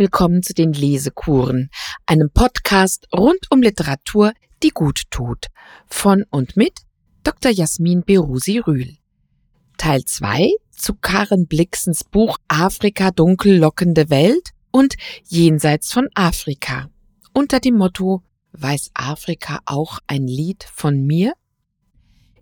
Willkommen 0.00 0.42
zu 0.42 0.54
den 0.54 0.72
Lesekuren, 0.72 1.68
einem 2.06 2.30
Podcast 2.32 3.06
rund 3.14 3.50
um 3.50 3.60
Literatur, 3.60 4.32
die 4.62 4.70
gut 4.70 5.02
tut. 5.10 5.48
Von 5.88 6.24
und 6.30 6.56
mit 6.56 6.72
Dr. 7.22 7.52
Jasmin 7.52 8.02
Berusi 8.06 8.60
Rühl. 8.60 8.96
Teil 9.76 10.02
2 10.06 10.52
zu 10.70 10.94
Karen 10.94 11.46
Blixens 11.46 12.02
Buch 12.02 12.38
Afrika 12.48 13.10
dunkel 13.10 13.58
lockende 13.58 14.08
Welt 14.08 14.52
und 14.70 14.94
Jenseits 15.28 15.92
von 15.92 16.08
Afrika. 16.14 16.88
Unter 17.34 17.60
dem 17.60 17.76
Motto 17.76 18.22
Weiß 18.52 18.92
Afrika 18.94 19.60
auch 19.66 19.98
ein 20.06 20.26
Lied 20.26 20.64
von 20.64 21.04
mir? 21.04 21.34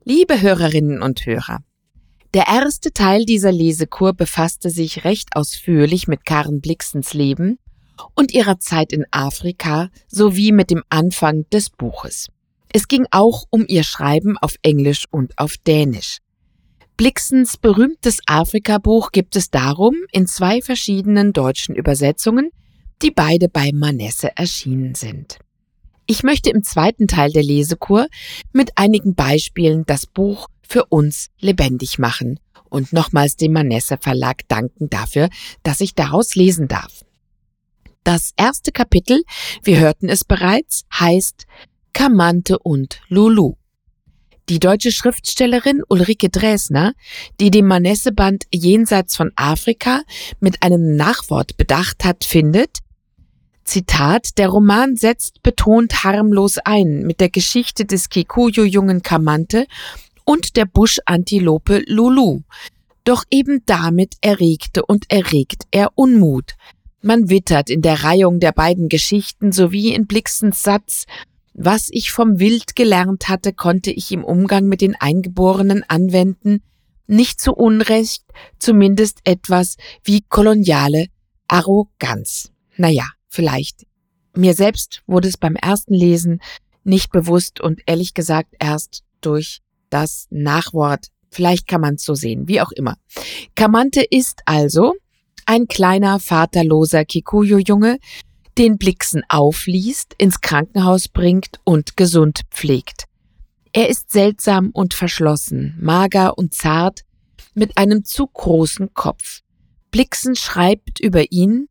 Liebe 0.04 0.40
Hörerinnen 0.40 1.02
und 1.02 1.26
Hörer, 1.26 1.64
der 2.34 2.46
erste 2.46 2.92
Teil 2.92 3.24
dieser 3.24 3.52
Lesekur 3.52 4.12
befasste 4.12 4.70
sich 4.70 5.04
recht 5.04 5.30
ausführlich 5.34 6.08
mit 6.08 6.26
Karen 6.26 6.60
Blixens 6.60 7.14
Leben 7.14 7.58
und 8.14 8.32
ihrer 8.32 8.58
Zeit 8.60 8.92
in 8.92 9.06
Afrika 9.10 9.88
sowie 10.08 10.52
mit 10.52 10.70
dem 10.70 10.82
Anfang 10.90 11.48
des 11.50 11.70
Buches. 11.70 12.28
Es 12.72 12.86
ging 12.86 13.06
auch 13.10 13.44
um 13.50 13.64
ihr 13.66 13.82
Schreiben 13.82 14.36
auf 14.36 14.56
Englisch 14.62 15.06
und 15.10 15.38
auf 15.38 15.56
Dänisch. 15.56 16.18
Blixens 16.98 17.56
berühmtes 17.56 18.18
Afrika-Buch 18.26 19.12
gibt 19.12 19.36
es 19.36 19.50
darum 19.50 19.94
in 20.12 20.26
zwei 20.26 20.60
verschiedenen 20.60 21.32
deutschen 21.32 21.74
Übersetzungen, 21.74 22.50
die 23.02 23.10
beide 23.10 23.48
bei 23.48 23.70
Manesse 23.72 24.36
erschienen 24.36 24.94
sind. 24.94 25.38
Ich 26.06 26.22
möchte 26.22 26.50
im 26.50 26.62
zweiten 26.62 27.06
Teil 27.06 27.30
der 27.30 27.44
Lesekur 27.44 28.08
mit 28.52 28.72
einigen 28.76 29.14
Beispielen 29.14 29.84
das 29.86 30.06
Buch 30.06 30.48
für 30.68 30.84
uns 30.86 31.28
lebendig 31.40 31.98
machen 31.98 32.38
und 32.68 32.92
nochmals 32.92 33.36
dem 33.36 33.52
Manesse 33.52 33.96
Verlag 33.98 34.42
danken 34.48 34.90
dafür, 34.90 35.28
dass 35.62 35.80
ich 35.80 35.94
daraus 35.94 36.34
lesen 36.34 36.68
darf. 36.68 37.04
Das 38.04 38.32
erste 38.36 38.72
Kapitel, 38.72 39.22
wir 39.62 39.80
hörten 39.80 40.08
es 40.08 40.24
bereits, 40.24 40.84
heißt 40.92 41.46
Kamante 41.92 42.58
und 42.58 43.00
Lulu. 43.08 43.54
Die 44.48 44.60
deutsche 44.60 44.92
Schriftstellerin 44.92 45.82
Ulrike 45.88 46.30
Dresner, 46.30 46.94
die 47.38 47.50
dem 47.50 47.66
Manesse-Band 47.66 48.44
Jenseits 48.50 49.14
von 49.14 49.30
Afrika 49.36 50.02
mit 50.40 50.62
einem 50.62 50.96
Nachwort 50.96 51.58
bedacht 51.58 52.04
hat, 52.04 52.24
findet, 52.24 52.78
Zitat, 53.68 54.38
der 54.38 54.48
Roman 54.48 54.96
setzt 54.96 55.42
betont 55.42 56.02
harmlos 56.02 56.56
ein 56.64 57.02
mit 57.02 57.20
der 57.20 57.28
Geschichte 57.28 57.84
des 57.84 58.08
Kikuyu-Jungen 58.08 59.02
Kamante 59.02 59.66
und 60.28 60.56
der 60.56 60.66
Buschantilope 60.66 61.82
Lulu. 61.86 62.42
Doch 63.04 63.24
eben 63.30 63.62
damit 63.64 64.16
erregte 64.20 64.84
und 64.84 65.10
erregt 65.10 65.64
er 65.70 65.92
Unmut. 65.94 66.52
Man 67.00 67.30
wittert 67.30 67.70
in 67.70 67.80
der 67.80 68.04
Reihung 68.04 68.38
der 68.38 68.52
beiden 68.52 68.90
Geschichten 68.90 69.52
sowie 69.52 69.94
in 69.94 70.06
Blixens 70.06 70.62
Satz, 70.62 71.06
was 71.54 71.88
ich 71.90 72.10
vom 72.10 72.38
Wild 72.38 72.76
gelernt 72.76 73.30
hatte, 73.30 73.54
konnte 73.54 73.90
ich 73.90 74.12
im 74.12 74.22
Umgang 74.22 74.66
mit 74.66 74.82
den 74.82 74.94
Eingeborenen 74.96 75.82
anwenden, 75.88 76.60
nicht 77.06 77.40
zu 77.40 77.54
Unrecht, 77.54 78.24
zumindest 78.58 79.20
etwas 79.24 79.78
wie 80.04 80.20
koloniale 80.28 81.06
Arroganz. 81.48 82.52
Naja, 82.76 83.06
vielleicht. 83.30 83.86
Mir 84.36 84.52
selbst 84.52 85.00
wurde 85.06 85.28
es 85.28 85.38
beim 85.38 85.56
ersten 85.56 85.94
Lesen 85.94 86.42
nicht 86.84 87.12
bewusst 87.12 87.62
und 87.62 87.80
ehrlich 87.86 88.12
gesagt 88.12 88.54
erst 88.58 89.04
durch 89.22 89.62
das 89.90 90.26
Nachwort. 90.30 91.06
Vielleicht 91.30 91.68
kann 91.68 91.80
man 91.80 91.94
es 91.94 92.04
so 92.04 92.14
sehen, 92.14 92.48
wie 92.48 92.60
auch 92.60 92.72
immer. 92.72 92.96
Kamante 93.54 94.02
ist 94.02 94.42
also 94.46 94.94
ein 95.46 95.66
kleiner, 95.66 96.20
vaterloser 96.20 97.04
Kikuyu-Junge, 97.04 97.98
den 98.58 98.76
Blixen 98.76 99.22
aufliest, 99.28 100.14
ins 100.18 100.40
Krankenhaus 100.40 101.08
bringt 101.08 101.60
und 101.64 101.96
gesund 101.96 102.42
pflegt. 102.50 103.04
Er 103.72 103.88
ist 103.88 104.10
seltsam 104.10 104.70
und 104.70 104.94
verschlossen, 104.94 105.76
mager 105.80 106.36
und 106.36 106.54
zart, 106.54 107.02
mit 107.54 107.76
einem 107.76 108.04
zu 108.04 108.26
großen 108.26 108.94
Kopf. 108.94 109.40
Blixen 109.90 110.36
schreibt 110.36 111.00
über 111.00 111.30
ihn, 111.30 111.68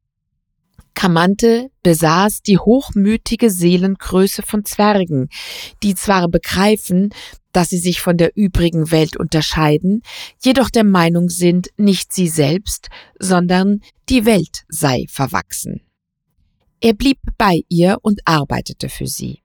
Kamante 0.93 1.69
besaß 1.83 2.41
die 2.41 2.57
hochmütige 2.57 3.51
Seelengröße 3.51 4.41
von 4.41 4.65
Zwergen, 4.65 5.29
die 5.83 5.93
zwar 5.93 6.27
begreifen, 6.27 7.13
dass 7.57 7.69
sie 7.69 7.79
sich 7.79 8.01
von 8.01 8.17
der 8.17 8.37
übrigen 8.37 8.91
Welt 8.91 9.17
unterscheiden, 9.17 10.03
jedoch 10.43 10.69
der 10.69 10.83
Meinung 10.83 11.27
sind, 11.27 11.69
nicht 11.75 12.13
sie 12.13 12.27
selbst, 12.27 12.89
sondern 13.17 13.81
die 14.09 14.25
Welt 14.25 14.63
sei 14.69 15.05
verwachsen. 15.09 15.81
Er 16.81 16.93
blieb 16.93 17.17
bei 17.39 17.63
ihr 17.67 17.97
und 18.03 18.21
arbeitete 18.25 18.89
für 18.89 19.07
sie. 19.07 19.41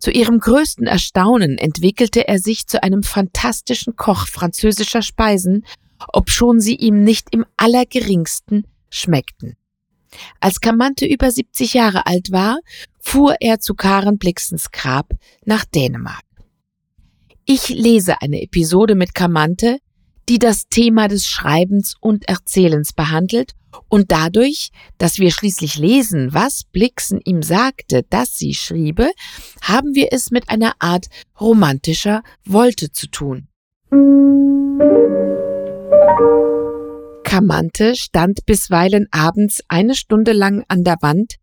Zu 0.00 0.10
ihrem 0.10 0.40
größten 0.40 0.88
Erstaunen 0.88 1.56
entwickelte 1.56 2.26
er 2.26 2.40
sich 2.40 2.66
zu 2.66 2.82
einem 2.82 3.04
fantastischen 3.04 3.94
Koch 3.94 4.26
französischer 4.26 5.02
Speisen, 5.02 5.64
obschon 6.12 6.58
sie 6.58 6.74
ihm 6.74 7.04
nicht 7.04 7.28
im 7.30 7.46
allergeringsten 7.56 8.66
schmeckten. 8.90 9.54
Als 10.40 10.58
Kamante 10.58 11.06
über 11.06 11.30
70 11.30 11.74
Jahre 11.74 12.06
alt 12.06 12.32
war, 12.32 12.58
fuhr 12.98 13.36
er 13.38 13.60
zu 13.60 13.76
Karen 13.76 14.18
Blixens 14.18 14.72
Grab 14.72 15.12
nach 15.44 15.64
Dänemark. 15.64 16.24
Ich 17.46 17.68
lese 17.68 18.22
eine 18.22 18.40
Episode 18.40 18.94
mit 18.94 19.14
Kamante, 19.14 19.76
die 20.30 20.38
das 20.38 20.68
Thema 20.70 21.08
des 21.08 21.26
Schreibens 21.26 21.94
und 22.00 22.26
Erzählens 22.26 22.94
behandelt 22.94 23.52
und 23.88 24.10
dadurch, 24.12 24.70
dass 24.96 25.18
wir 25.18 25.30
schließlich 25.30 25.76
lesen, 25.76 26.32
was 26.32 26.62
Blixen 26.72 27.20
ihm 27.22 27.42
sagte, 27.42 28.02
dass 28.08 28.38
sie 28.38 28.54
schriebe, 28.54 29.10
haben 29.60 29.94
wir 29.94 30.08
es 30.12 30.30
mit 30.30 30.48
einer 30.48 30.72
Art 30.78 31.08
romantischer 31.38 32.22
Wolte 32.46 32.92
zu 32.92 33.08
tun. 33.08 33.48
Kamante 37.24 37.94
stand 37.94 38.46
bisweilen 38.46 39.06
abends 39.10 39.60
eine 39.68 39.94
Stunde 39.94 40.32
lang 40.32 40.64
an 40.68 40.82
der 40.82 40.96
Wand, 41.02 41.34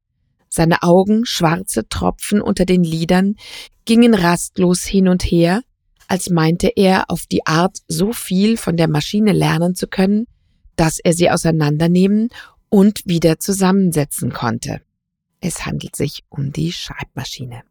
seine 0.49 0.81
Augen, 0.81 1.25
schwarze 1.25 1.87
Tropfen 1.87 2.41
unter 2.41 2.65
den 2.65 2.83
Lidern, 2.83 3.35
gingen 3.85 4.15
rastlos 4.15 4.83
hin 4.83 5.07
und 5.07 5.21
her, 5.21 5.61
als 6.11 6.29
meinte 6.29 6.67
er 6.75 7.09
auf 7.09 7.25
die 7.25 7.45
Art 7.45 7.77
so 7.87 8.11
viel 8.11 8.57
von 8.57 8.75
der 8.75 8.89
Maschine 8.89 9.31
lernen 9.31 9.75
zu 9.75 9.87
können, 9.87 10.27
dass 10.75 10.99
er 10.99 11.13
sie 11.13 11.29
auseinandernehmen 11.29 12.27
und 12.67 12.99
wieder 13.05 13.39
zusammensetzen 13.39 14.33
konnte. 14.33 14.81
Es 15.39 15.65
handelt 15.65 15.95
sich 15.95 16.25
um 16.27 16.51
die 16.51 16.73
Schreibmaschine. 16.73 17.63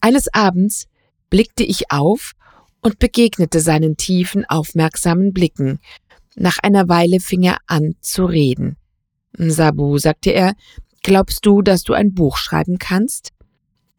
Eines 0.00 0.32
Abends 0.32 0.86
blickte 1.28 1.62
ich 1.62 1.90
auf 1.90 2.32
und 2.80 2.98
begegnete 2.98 3.60
seinen 3.60 3.98
tiefen, 3.98 4.46
aufmerksamen 4.46 5.34
Blicken, 5.34 5.78
nach 6.36 6.56
einer 6.62 6.88
Weile 6.88 7.20
fing 7.20 7.42
er 7.42 7.58
an 7.66 7.96
zu 8.00 8.24
reden. 8.24 8.78
Sabu, 9.36 9.98
sagte 9.98 10.30
er, 10.30 10.54
glaubst 11.02 11.44
du, 11.44 11.60
dass 11.60 11.82
du 11.82 11.92
ein 11.92 12.14
Buch 12.14 12.38
schreiben 12.38 12.78
kannst? 12.78 13.32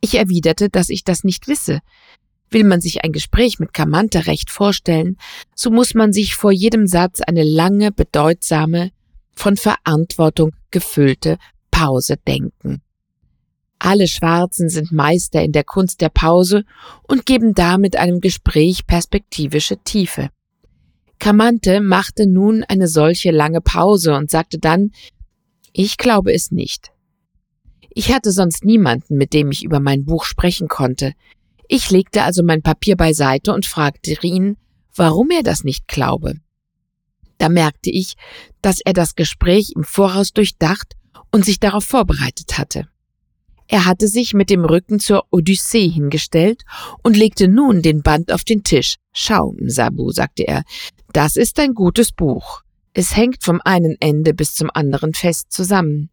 Ich 0.01 0.15
erwiderte, 0.15 0.69
dass 0.69 0.89
ich 0.89 1.03
das 1.03 1.23
nicht 1.23 1.47
wisse. 1.47 1.81
Will 2.51 2.63
man 2.63 2.81
sich 2.81 3.03
ein 3.03 3.11
Gespräch 3.11 3.59
mit 3.59 3.73
Kamante 3.73 4.25
recht 4.25 4.49
vorstellen, 4.49 5.17
so 5.55 5.69
muss 5.69 5.93
man 5.93 6.13
sich 6.13 6.35
vor 6.35 6.51
jedem 6.51 6.87
Satz 6.87 7.21
eine 7.21 7.43
lange, 7.43 7.91
bedeutsame, 7.91 8.91
von 9.33 9.55
Verantwortung 9.55 10.53
gefüllte 10.71 11.37
Pause 11.71 12.17
denken. 12.27 12.81
Alle 13.79 14.07
Schwarzen 14.07 14.67
sind 14.67 14.91
Meister 14.91 15.41
in 15.41 15.53
der 15.53 15.63
Kunst 15.63 16.01
der 16.01 16.09
Pause 16.09 16.65
und 17.03 17.25
geben 17.25 17.53
damit 17.53 17.95
einem 17.95 18.19
Gespräch 18.19 18.85
perspektivische 18.85 19.77
Tiefe. 19.77 20.29
Kamante 21.17 21.79
machte 21.79 22.27
nun 22.27 22.63
eine 22.63 22.87
solche 22.87 23.31
lange 23.31 23.61
Pause 23.61 24.15
und 24.15 24.29
sagte 24.29 24.59
dann, 24.59 24.91
ich 25.71 25.97
glaube 25.97 26.33
es 26.33 26.51
nicht. 26.51 26.91
Ich 27.89 28.13
hatte 28.13 28.31
sonst 28.31 28.65
niemanden, 28.65 29.17
mit 29.17 29.33
dem 29.33 29.51
ich 29.51 29.63
über 29.63 29.79
mein 29.79 30.05
Buch 30.05 30.25
sprechen 30.25 30.67
konnte. 30.67 31.13
Ich 31.71 31.91
legte 31.91 32.23
also 32.23 32.41
mein 32.41 32.63
Papier 32.63 32.97
beiseite 32.97 33.53
und 33.53 33.67
fragte 33.67 34.17
ihn, 34.23 34.57
warum 34.95 35.29
er 35.29 35.43
das 35.43 35.63
nicht 35.63 35.87
glaube. 35.87 36.33
Da 37.37 37.47
merkte 37.47 37.91
ich, 37.91 38.15
dass 38.63 38.81
er 38.83 38.93
das 38.93 39.13
Gespräch 39.13 39.73
im 39.75 39.83
Voraus 39.83 40.33
durchdacht 40.33 40.95
und 41.31 41.45
sich 41.45 41.59
darauf 41.59 41.85
vorbereitet 41.85 42.57
hatte. 42.57 42.87
Er 43.67 43.85
hatte 43.85 44.07
sich 44.07 44.33
mit 44.33 44.49
dem 44.49 44.65
Rücken 44.65 44.99
zur 44.99 45.27
Odyssee 45.29 45.87
hingestellt 45.87 46.63
und 47.03 47.15
legte 47.15 47.47
nun 47.47 47.83
den 47.83 48.01
Band 48.01 48.31
auf 48.31 48.43
den 48.43 48.63
Tisch. 48.63 48.95
Schau, 49.13 49.55
Sabu, 49.67 50.09
sagte 50.09 50.47
er, 50.47 50.63
das 51.13 51.35
ist 51.35 51.59
ein 51.59 51.75
gutes 51.75 52.11
Buch. 52.11 52.63
Es 52.93 53.15
hängt 53.15 53.43
vom 53.43 53.61
einen 53.63 53.95
Ende 53.99 54.33
bis 54.33 54.55
zum 54.55 54.71
anderen 54.73 55.13
fest 55.13 55.51
zusammen. 55.51 56.09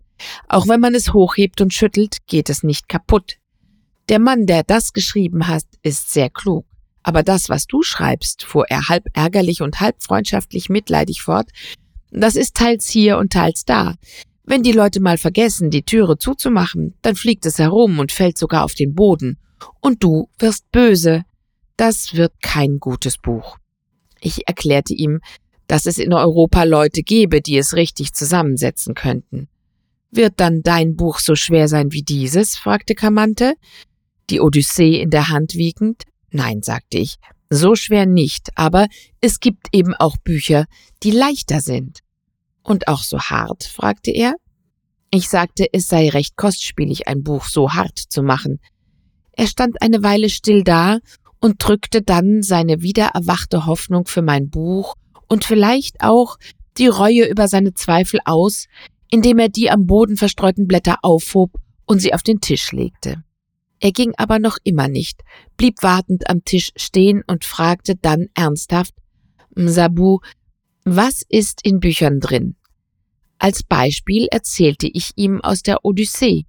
Auch 0.48 0.68
wenn 0.68 0.80
man 0.80 0.94
es 0.94 1.14
hochhebt 1.14 1.62
und 1.62 1.72
schüttelt, 1.72 2.18
geht 2.26 2.50
es 2.50 2.62
nicht 2.62 2.90
kaputt. 2.90 3.38
Der 4.08 4.20
Mann, 4.20 4.46
der 4.46 4.62
das 4.62 4.92
geschrieben 4.92 5.48
hat, 5.48 5.64
ist 5.82 6.12
sehr 6.12 6.30
klug. 6.30 6.64
Aber 7.02 7.22
das, 7.22 7.48
was 7.48 7.66
du 7.66 7.82
schreibst, 7.82 8.44
fuhr 8.44 8.66
er 8.68 8.88
halb 8.88 9.06
ärgerlich 9.14 9.62
und 9.62 9.80
halb 9.80 10.02
freundschaftlich 10.02 10.68
mitleidig 10.68 11.22
fort, 11.22 11.50
das 12.10 12.36
ist 12.36 12.54
teils 12.54 12.88
hier 12.88 13.18
und 13.18 13.32
teils 13.32 13.64
da. 13.64 13.94
Wenn 14.44 14.62
die 14.62 14.72
Leute 14.72 15.00
mal 15.00 15.18
vergessen, 15.18 15.70
die 15.70 15.82
Türe 15.82 16.18
zuzumachen, 16.18 16.94
dann 17.02 17.16
fliegt 17.16 17.46
es 17.46 17.58
herum 17.58 17.98
und 17.98 18.12
fällt 18.12 18.38
sogar 18.38 18.64
auf 18.64 18.74
den 18.74 18.94
Boden. 18.94 19.38
Und 19.80 20.04
du 20.04 20.28
wirst 20.38 20.70
böse. 20.70 21.24
Das 21.76 22.14
wird 22.14 22.32
kein 22.42 22.78
gutes 22.78 23.18
Buch. 23.18 23.58
Ich 24.20 24.46
erklärte 24.46 24.94
ihm, 24.94 25.20
dass 25.66 25.86
es 25.86 25.98
in 25.98 26.12
Europa 26.12 26.62
Leute 26.62 27.02
gebe, 27.02 27.40
die 27.42 27.58
es 27.58 27.74
richtig 27.74 28.14
zusammensetzen 28.14 28.94
könnten. 28.94 29.48
Wird 30.10 30.34
dann 30.36 30.62
dein 30.62 30.96
Buch 30.96 31.18
so 31.18 31.34
schwer 31.34 31.66
sein 31.68 31.92
wie 31.92 32.02
dieses? 32.02 32.56
fragte 32.56 32.94
Kamante, 32.94 33.54
die 34.30 34.40
Odyssee 34.40 35.00
in 35.00 35.10
der 35.10 35.28
Hand 35.28 35.54
wiegend. 35.54 36.02
Nein, 36.30 36.62
sagte 36.62 36.98
ich, 36.98 37.16
so 37.48 37.74
schwer 37.74 38.06
nicht, 38.06 38.50
aber 38.56 38.88
es 39.20 39.40
gibt 39.40 39.68
eben 39.72 39.94
auch 39.94 40.16
Bücher, 40.16 40.66
die 41.02 41.12
leichter 41.12 41.60
sind. 41.60 42.00
Und 42.62 42.88
auch 42.88 43.02
so 43.02 43.20
hart? 43.20 43.64
fragte 43.64 44.10
er. 44.10 44.34
Ich 45.10 45.28
sagte, 45.28 45.66
es 45.72 45.86
sei 45.86 46.08
recht 46.08 46.36
kostspielig, 46.36 47.06
ein 47.06 47.22
Buch 47.22 47.44
so 47.44 47.72
hart 47.72 47.98
zu 47.98 48.22
machen. 48.22 48.58
Er 49.32 49.46
stand 49.46 49.80
eine 49.80 50.02
Weile 50.02 50.28
still 50.28 50.64
da 50.64 50.98
und 51.40 51.56
drückte 51.58 52.02
dann 52.02 52.42
seine 52.42 52.82
wiedererwachte 52.82 53.66
Hoffnung 53.66 54.06
für 54.06 54.22
mein 54.22 54.50
Buch 54.50 54.94
und 55.28 55.44
vielleicht 55.44 56.00
auch 56.00 56.36
die 56.78 56.88
Reue 56.88 57.26
über 57.26 57.46
seine 57.46 57.74
Zweifel 57.74 58.20
aus, 58.24 58.66
indem 59.10 59.38
er 59.38 59.48
die 59.48 59.70
am 59.70 59.86
Boden 59.86 60.16
verstreuten 60.16 60.66
Blätter 60.66 60.96
aufhob 61.02 61.52
und 61.86 62.00
sie 62.00 62.12
auf 62.12 62.22
den 62.22 62.40
Tisch 62.40 62.72
legte. 62.72 63.22
Er 63.80 63.92
ging 63.92 64.12
aber 64.16 64.38
noch 64.38 64.58
immer 64.64 64.88
nicht, 64.88 65.22
blieb 65.56 65.82
wartend 65.82 66.28
am 66.30 66.44
Tisch 66.44 66.70
stehen 66.76 67.22
und 67.26 67.44
fragte 67.44 67.94
dann 67.96 68.28
ernsthaft 68.34 68.94
Msabu, 69.54 70.20
was 70.84 71.22
ist 71.28 71.60
in 71.64 71.80
Büchern 71.80 72.20
drin? 72.20 72.56
Als 73.38 73.62
Beispiel 73.62 74.28
erzählte 74.30 74.86
ich 74.86 75.12
ihm 75.16 75.40
aus 75.40 75.62
der 75.62 75.84
Odyssee. 75.84 76.46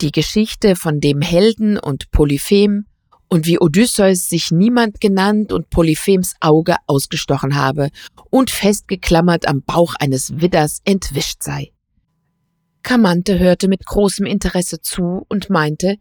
Die 0.00 0.12
Geschichte 0.12 0.76
von 0.76 1.00
dem 1.00 1.20
Helden 1.20 1.78
und 1.78 2.10
Polyphem 2.10 2.86
und 3.28 3.46
wie 3.46 3.58
Odysseus 3.58 4.28
sich 4.28 4.50
niemand 4.50 5.00
genannt 5.00 5.52
und 5.52 5.70
Polyphems 5.70 6.34
Auge 6.40 6.76
ausgestochen 6.86 7.54
habe 7.54 7.90
und 8.30 8.50
festgeklammert 8.50 9.46
am 9.46 9.62
Bauch 9.62 9.94
eines 9.98 10.40
Widders 10.40 10.80
entwischt 10.84 11.42
sei. 11.42 11.72
Kamante 12.82 13.38
hörte 13.38 13.68
mit 13.68 13.84
großem 13.84 14.26
Interesse 14.26 14.80
zu 14.80 15.24
und 15.28 15.50
meinte, 15.50 15.96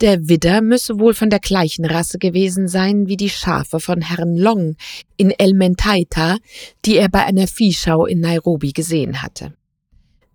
der 0.00 0.28
Widder 0.28 0.60
müsse 0.60 0.98
wohl 0.98 1.14
von 1.14 1.30
der 1.30 1.40
gleichen 1.40 1.84
Rasse 1.84 2.18
gewesen 2.18 2.68
sein 2.68 3.06
wie 3.06 3.16
die 3.16 3.30
Schafe 3.30 3.80
von 3.80 4.02
Herrn 4.02 4.36
Long 4.36 4.76
in 5.16 5.30
El 5.30 5.54
Mentaita, 5.54 6.36
die 6.84 6.96
er 6.96 7.08
bei 7.08 7.24
einer 7.24 7.46
Viehschau 7.46 8.06
in 8.06 8.20
Nairobi 8.20 8.72
gesehen 8.72 9.22
hatte. 9.22 9.54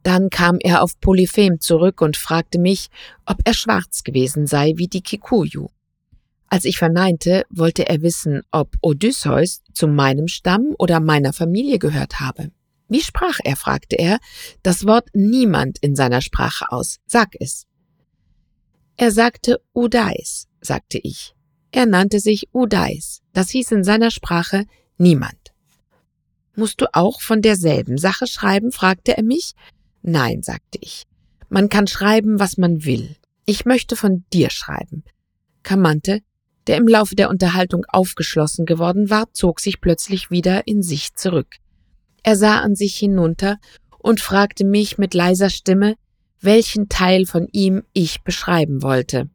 Dann 0.03 0.29
kam 0.29 0.57
er 0.59 0.81
auf 0.81 0.99
Polyphem 0.99 1.59
zurück 1.59 2.01
und 2.01 2.17
fragte 2.17 2.57
mich, 2.57 2.87
ob 3.25 3.37
er 3.45 3.53
schwarz 3.53 4.03
gewesen 4.03 4.47
sei 4.47 4.73
wie 4.77 4.87
die 4.87 5.01
Kikuyu. 5.01 5.67
Als 6.47 6.65
ich 6.65 6.77
verneinte, 6.77 7.43
wollte 7.49 7.87
er 7.87 8.01
wissen, 8.01 8.41
ob 8.51 8.75
Odysseus 8.81 9.61
zu 9.73 9.87
meinem 9.87 10.27
Stamm 10.27 10.75
oder 10.77 10.99
meiner 10.99 11.33
Familie 11.33 11.79
gehört 11.79 12.19
habe. 12.19 12.51
Wie 12.89 13.01
sprach 13.01 13.37
er, 13.43 13.55
fragte 13.55 13.95
er, 13.95 14.17
das 14.63 14.85
Wort 14.85 15.07
niemand 15.13 15.77
in 15.79 15.95
seiner 15.95 16.19
Sprache 16.19 16.69
aus. 16.71 16.99
Sag 17.05 17.29
es. 17.39 17.67
Er 19.01 19.09
sagte 19.09 19.59
Udais, 19.73 20.47
sagte 20.61 20.99
ich. 21.01 21.33
Er 21.71 21.87
nannte 21.87 22.19
sich 22.19 22.49
Udais. 22.53 23.23
Das 23.33 23.49
hieß 23.49 23.71
in 23.71 23.83
seiner 23.83 24.11
Sprache 24.11 24.65
niemand. 24.99 25.53
Musst 26.55 26.81
du 26.81 26.85
auch 26.93 27.19
von 27.19 27.41
derselben 27.41 27.97
Sache 27.97 28.27
schreiben? 28.27 28.71
fragte 28.71 29.17
er 29.17 29.23
mich. 29.23 29.55
Nein, 30.03 30.43
sagte 30.43 30.77
ich. 30.81 31.07
Man 31.49 31.67
kann 31.67 31.87
schreiben, 31.87 32.39
was 32.39 32.59
man 32.59 32.85
will. 32.85 33.15
Ich 33.47 33.65
möchte 33.65 33.95
von 33.95 34.23
dir 34.33 34.51
schreiben. 34.51 35.03
Kamante, 35.63 36.21
der 36.67 36.77
im 36.77 36.87
Laufe 36.87 37.15
der 37.15 37.31
Unterhaltung 37.31 37.85
aufgeschlossen 37.87 38.67
geworden 38.67 39.09
war, 39.09 39.33
zog 39.33 39.61
sich 39.61 39.81
plötzlich 39.81 40.29
wieder 40.29 40.67
in 40.67 40.83
sich 40.83 41.15
zurück. 41.15 41.55
Er 42.21 42.35
sah 42.35 42.59
an 42.59 42.75
sich 42.75 42.97
hinunter 42.97 43.57
und 43.97 44.21
fragte 44.21 44.63
mich 44.63 44.99
mit 44.99 45.15
leiser 45.15 45.49
Stimme, 45.49 45.95
welchen 46.41 46.89
Teil 46.89 47.25
von 47.25 47.47
ihm 47.51 47.83
ich 47.93 48.23
beschreiben 48.23 48.81
wollte. 48.81 49.29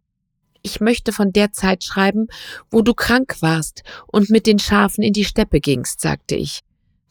Ich 0.63 0.81
möchte 0.81 1.13
von 1.13 1.33
der 1.33 1.53
Zeit 1.53 1.85
schreiben, 1.85 2.27
wo 2.71 2.83
du 2.83 2.93
krank 2.93 3.37
warst 3.41 3.85
und 4.09 4.31
mit 4.31 4.47
den 4.47 4.59
Schafen 4.59 5.05
in 5.05 5.13
die 5.13 5.25
Steppe 5.25 5.61
gingst, 5.61 6.01
sagte 6.01 6.35
ich. 6.35 6.63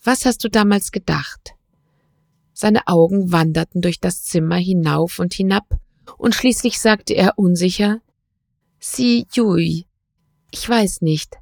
Was 0.04 0.26
hast 0.26 0.44
du 0.44 0.50
damals 0.50 0.92
gedacht? 0.92 1.56
Seine 2.54 2.88
Augen 2.88 3.32
wanderten 3.32 3.82
durch 3.82 4.00
das 4.00 4.24
Zimmer 4.24 4.58
hinauf 4.58 5.20
und 5.20 5.34
hinab, 5.34 5.80
und 6.18 6.36
schließlich 6.36 6.80
sagte 6.80 7.14
er 7.14 7.38
unsicher 7.38 8.02
Si 8.80 9.26
Jui. 9.32 9.88
Ich 10.52 10.70
weiß 10.70 11.02
nicht. 11.02 11.36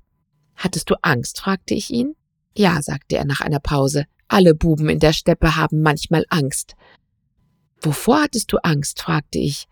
Hattest 0.56 0.90
du 0.90 0.96
Angst? 1.02 1.40
fragte 1.40 1.74
ich 1.74 1.90
ihn. 1.90 2.16
Ja, 2.56 2.82
sagte 2.82 3.18
er 3.18 3.26
nach 3.26 3.42
einer 3.42 3.60
Pause. 3.60 4.06
Alle 4.28 4.56
Buben 4.56 4.88
in 4.90 5.00
der 5.00 5.14
Steppe 5.14 5.56
haben 5.56 5.82
manchmal 5.82 6.26
Angst. 6.30 6.76
Wovor 7.84 8.24
hattest 8.24 8.52
du 8.52 8.58
Angst? 8.64 9.02
fragte 9.02 9.40
ich. 9.40 9.68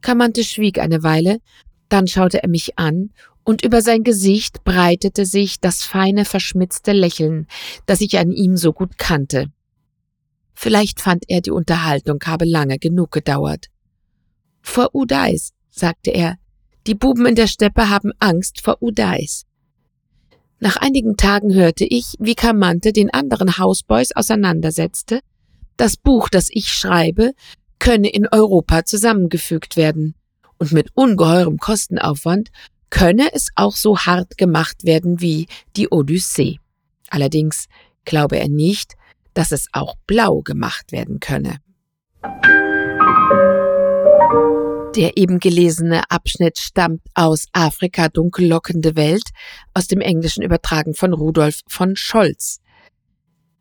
Kamante 0.00 0.44
schwieg 0.44 0.78
eine 0.78 1.02
Weile, 1.02 1.40
dann 1.88 2.06
schaute 2.06 2.42
er 2.42 2.48
mich 2.48 2.78
an, 2.78 3.10
und 3.44 3.64
über 3.64 3.82
sein 3.82 4.04
Gesicht 4.04 4.64
breitete 4.64 5.26
sich 5.26 5.60
das 5.60 5.82
feine, 5.82 6.24
verschmitzte 6.24 6.92
Lächeln, 6.92 7.46
das 7.86 8.00
ich 8.00 8.18
an 8.18 8.30
ihm 8.30 8.56
so 8.56 8.72
gut 8.72 8.96
kannte. 8.96 9.46
Vielleicht 10.54 11.00
fand 11.00 11.24
er, 11.26 11.40
die 11.40 11.50
Unterhaltung 11.50 12.18
habe 12.24 12.44
lange 12.44 12.78
genug 12.78 13.10
gedauert. 13.10 13.66
Vor 14.62 14.94
Udais, 14.94 15.52
sagte 15.70 16.10
er, 16.10 16.36
die 16.86 16.94
Buben 16.94 17.26
in 17.26 17.34
der 17.34 17.46
Steppe 17.46 17.88
haben 17.88 18.12
Angst 18.18 18.60
vor 18.60 18.82
Udais. 18.82 19.46
Nach 20.60 20.76
einigen 20.76 21.16
Tagen 21.16 21.54
hörte 21.54 21.84
ich, 21.84 22.14
wie 22.18 22.34
Kamante 22.34 22.92
den 22.92 23.10
anderen 23.10 23.58
Hausboys 23.58 24.12
auseinandersetzte, 24.14 25.20
das 25.80 25.96
Buch, 25.96 26.28
das 26.28 26.48
ich 26.50 26.68
schreibe, 26.68 27.32
könne 27.78 28.10
in 28.10 28.28
Europa 28.30 28.84
zusammengefügt 28.84 29.76
werden. 29.76 30.14
Und 30.58 30.72
mit 30.72 30.90
ungeheurem 30.94 31.56
Kostenaufwand 31.56 32.50
könne 32.90 33.30
es 33.32 33.48
auch 33.54 33.74
so 33.74 33.98
hart 33.98 34.36
gemacht 34.36 34.84
werden 34.84 35.22
wie 35.22 35.46
die 35.76 35.88
Odyssee. 35.88 36.58
Allerdings 37.08 37.64
glaube 38.04 38.38
er 38.38 38.50
nicht, 38.50 38.94
dass 39.32 39.52
es 39.52 39.68
auch 39.72 39.94
blau 40.06 40.42
gemacht 40.42 40.92
werden 40.92 41.18
könne. 41.18 41.60
Der 44.96 45.16
eben 45.16 45.38
gelesene 45.38 46.02
Abschnitt 46.10 46.58
stammt 46.58 47.00
aus 47.14 47.46
Afrika 47.52 48.08
dunkellockende 48.08 48.96
Welt, 48.96 49.30
aus 49.72 49.86
dem 49.86 50.02
Englischen 50.02 50.42
übertragen 50.42 50.92
von 50.92 51.14
Rudolf 51.14 51.60
von 51.68 51.96
Scholz. 51.96 52.60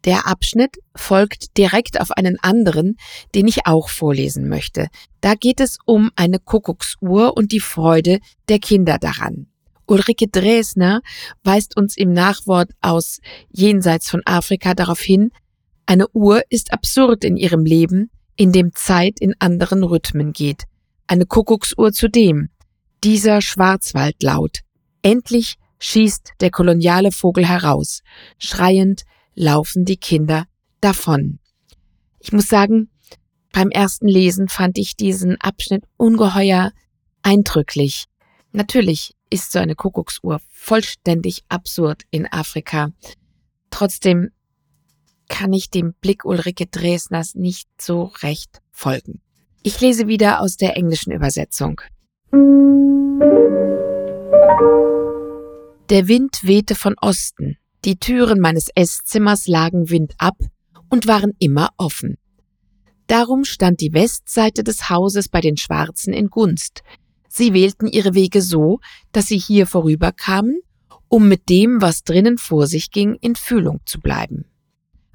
Der 0.05 0.27
Abschnitt 0.27 0.77
folgt 0.95 1.57
direkt 1.57 1.99
auf 1.99 2.11
einen 2.11 2.39
anderen, 2.39 2.95
den 3.35 3.47
ich 3.47 3.65
auch 3.65 3.89
vorlesen 3.89 4.47
möchte. 4.47 4.87
Da 5.21 5.35
geht 5.35 5.59
es 5.59 5.77
um 5.85 6.09
eine 6.15 6.39
Kuckucksuhr 6.39 7.35
und 7.35 7.51
die 7.51 7.59
Freude 7.59 8.19
der 8.47 8.59
Kinder 8.59 8.97
daran. 8.97 9.47
Ulrike 9.87 10.27
Dresner 10.27 11.01
weist 11.43 11.75
uns 11.75 11.97
im 11.97 12.13
Nachwort 12.13 12.71
aus 12.79 13.19
Jenseits 13.49 14.09
von 14.09 14.21
Afrika 14.25 14.73
darauf 14.73 14.99
hin, 15.01 15.31
eine 15.89 16.07
Uhr 16.09 16.43
ist 16.51 16.71
absurd 16.71 17.23
in 17.23 17.35
ihrem 17.35 17.65
Leben, 17.65 18.11
in 18.35 18.51
dem 18.51 18.75
Zeit 18.75 19.19
in 19.19 19.33
anderen 19.39 19.83
Rhythmen 19.83 20.33
geht. 20.33 20.65
Eine 21.07 21.25
Kuckucksuhr 21.25 21.91
zudem. 21.91 22.49
Dieser 23.03 23.41
Schwarzwaldlaut. 23.41 24.59
Endlich 25.01 25.55
schießt 25.79 26.33
der 26.41 26.51
koloniale 26.51 27.11
Vogel 27.11 27.47
heraus, 27.47 28.03
schreiend, 28.37 29.01
laufen 29.39 29.85
die 29.85 29.97
Kinder 29.97 30.45
davon. 30.81 31.39
Ich 32.19 32.33
muss 32.33 32.47
sagen, 32.47 32.89
beim 33.53 33.69
ersten 33.69 34.07
Lesen 34.07 34.49
fand 34.49 34.77
ich 34.77 34.97
diesen 34.97 35.39
Abschnitt 35.39 35.85
ungeheuer 35.97 36.71
eindrücklich. 37.23 38.05
Natürlich 38.51 39.15
ist 39.29 39.51
so 39.51 39.59
eine 39.59 39.75
Kuckucksuhr 39.75 40.41
vollständig 40.49 41.43
absurd 41.47 42.03
in 42.11 42.27
Afrika. 42.31 42.91
Trotzdem 43.69 44.31
kann 45.29 45.53
ich 45.53 45.69
dem 45.69 45.93
Blick 46.01 46.25
Ulrike 46.25 46.65
Dresners 46.67 47.35
nicht 47.35 47.69
so 47.79 48.11
recht 48.21 48.61
folgen. 48.71 49.21
Ich 49.63 49.79
lese 49.79 50.07
wieder 50.07 50.41
aus 50.41 50.57
der 50.57 50.75
englischen 50.75 51.11
Übersetzung. 51.11 51.79
Der 55.89 56.07
Wind 56.07 56.39
wehte 56.43 56.75
von 56.75 56.95
Osten, 57.01 57.57
die 57.85 57.97
Türen 57.97 58.39
meines 58.39 58.69
Esszimmers 58.75 59.47
lagen 59.47 59.89
windab 59.89 60.37
und 60.89 61.07
waren 61.07 61.33
immer 61.39 61.69
offen. 61.77 62.17
Darum 63.07 63.43
stand 63.43 63.81
die 63.81 63.93
Westseite 63.93 64.63
des 64.63 64.89
Hauses 64.89 65.29
bei 65.29 65.41
den 65.41 65.57
Schwarzen 65.57 66.13
in 66.13 66.29
Gunst. 66.29 66.83
Sie 67.27 67.53
wählten 67.53 67.87
ihre 67.87 68.13
Wege 68.13 68.41
so, 68.41 68.79
dass 69.11 69.27
sie 69.27 69.37
hier 69.37 69.65
vorüberkamen, 69.65 70.59
um 71.07 71.27
mit 71.27 71.49
dem, 71.49 71.81
was 71.81 72.03
drinnen 72.03 72.37
vor 72.37 72.67
sich 72.67 72.91
ging, 72.91 73.15
in 73.15 73.35
Fühlung 73.35 73.79
zu 73.85 73.99
bleiben. 73.99 74.45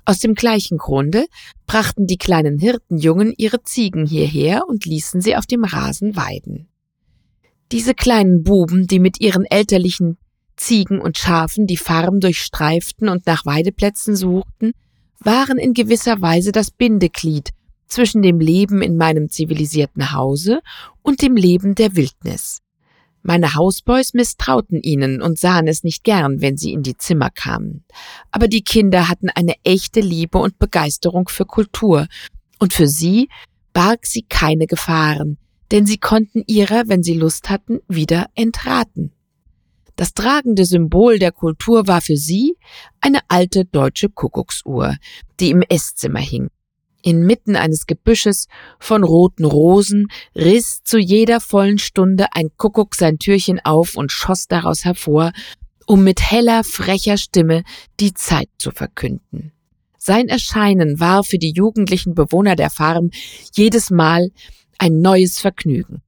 Aus 0.05 0.19
dem 0.19 0.35
gleichen 0.35 0.77
Grunde 0.77 1.27
brachten 1.67 2.07
die 2.07 2.19
kleinen 2.19 2.59
Hirtenjungen 2.59 3.33
ihre 3.37 3.63
Ziegen 3.63 4.07
hierher 4.07 4.69
und 4.69 4.85
ließen 4.85 5.21
sie 5.21 5.37
auf 5.37 5.47
dem 5.47 5.65
Rasen 5.65 6.17
weiden. 6.17 6.69
Diese 7.73 7.95
kleinen 7.95 8.43
Buben, 8.43 8.87
die 8.87 8.99
mit 8.99 9.21
ihren 9.21 9.45
elterlichen 9.45 10.19
Ziegen 10.57 11.01
und 11.01 11.19
Schafen 11.19 11.67
die 11.67 11.77
Farm 11.77 12.21
durchstreiften 12.21 13.09
und 13.09 13.27
nach 13.27 13.47
Weideplätzen 13.47 14.17
suchten, 14.17 14.73
waren 15.21 15.59
in 15.59 15.75
gewisser 15.75 16.21
Weise 16.21 16.53
das 16.53 16.71
Bindeglied 16.71 17.51
zwischen 17.87 18.23
dem 18.23 18.41
Leben 18.41 18.83
in 18.83 18.97
meinem 18.97 19.29
zivilisierten 19.29 20.13
Hause 20.13 20.61
und 21.03 21.23
dem 21.23 21.37
Leben 21.37 21.75
der 21.75 21.97
Wildnis. 21.97 22.61
Meine 23.23 23.55
Hausboys 23.55 24.13
misstrauten 24.13 24.83
ihnen 24.83 25.23
und 25.23 25.39
sahen 25.39 25.67
es 25.67 25.83
nicht 25.83 26.05
gern, 26.05 26.43
wenn 26.43 26.59
sie 26.59 26.73
in 26.73 26.83
die 26.83 26.99
Zimmer 26.99 27.31
kamen. 27.31 27.85
Aber 28.31 28.49
die 28.49 28.63
Kinder 28.63 29.09
hatten 29.09 29.31
eine 29.31 29.55
echte 29.65 30.01
Liebe 30.01 30.37
und 30.37 30.59
Begeisterung 30.59 31.29
für 31.29 31.47
Kultur, 31.47 32.07
und 32.59 32.75
für 32.75 32.87
sie 32.87 33.29
barg 33.73 34.07
sie 34.07 34.23
keine 34.29 34.67
Gefahren, 34.67 35.39
denn 35.73 35.87
sie 35.87 35.99
konnten 35.99 36.45
ihrer, 36.47 36.89
wenn 36.89 37.03
sie 37.03 37.15
Lust 37.15 37.49
hatten, 37.49 37.81
wieder 37.89 38.27
entraten. 38.35 39.14
Das 39.97 40.13
tragende 40.13 40.65
Symbol 40.65 41.19
der 41.19 41.33
Kultur 41.33 41.87
war 41.87 42.01
für 42.01 42.17
sie 42.17 42.57
eine 43.01 43.21
alte 43.29 43.65
deutsche 43.65 44.09
Kuckucksuhr, 44.09 44.97
die 45.39 45.51
im 45.51 45.63
Esszimmer 45.63 46.21
hing. 46.21 46.49
Inmitten 47.03 47.55
eines 47.55 47.87
Gebüsches 47.87 48.49
von 48.79 49.05
roten 49.05 49.45
Rosen 49.45 50.09
riss 50.35 50.83
zu 50.85 50.99
jeder 50.99 51.41
vollen 51.41 51.79
Stunde 51.79 52.29
ein 52.33 52.49
Kuckuck 52.57 52.95
sein 52.95 53.19
Türchen 53.19 53.61
auf 53.63 53.95
und 53.95 54.11
schoss 54.11 54.49
daraus 54.49 54.85
hervor, 54.85 55.33
um 55.87 56.03
mit 56.03 56.23
heller, 56.31 56.65
frecher 56.65 57.19
Stimme 57.19 57.63
die 58.01 58.15
Zeit 58.15 58.49
zu 58.59 58.71
verkünden. 58.71 59.53
Sein 59.99 60.29
Erscheinen 60.29 60.99
war 60.99 61.25
für 61.25 61.39
die 61.39 61.53
jugendlichen 61.53 62.15
Bewohner 62.15 62.57
der 62.57 62.71
Farm 62.71 63.11
jedes 63.55 63.91
Mal 63.91 64.31
ein 64.79 65.01
neues 65.01 65.39
Vergnügen. 65.39 66.03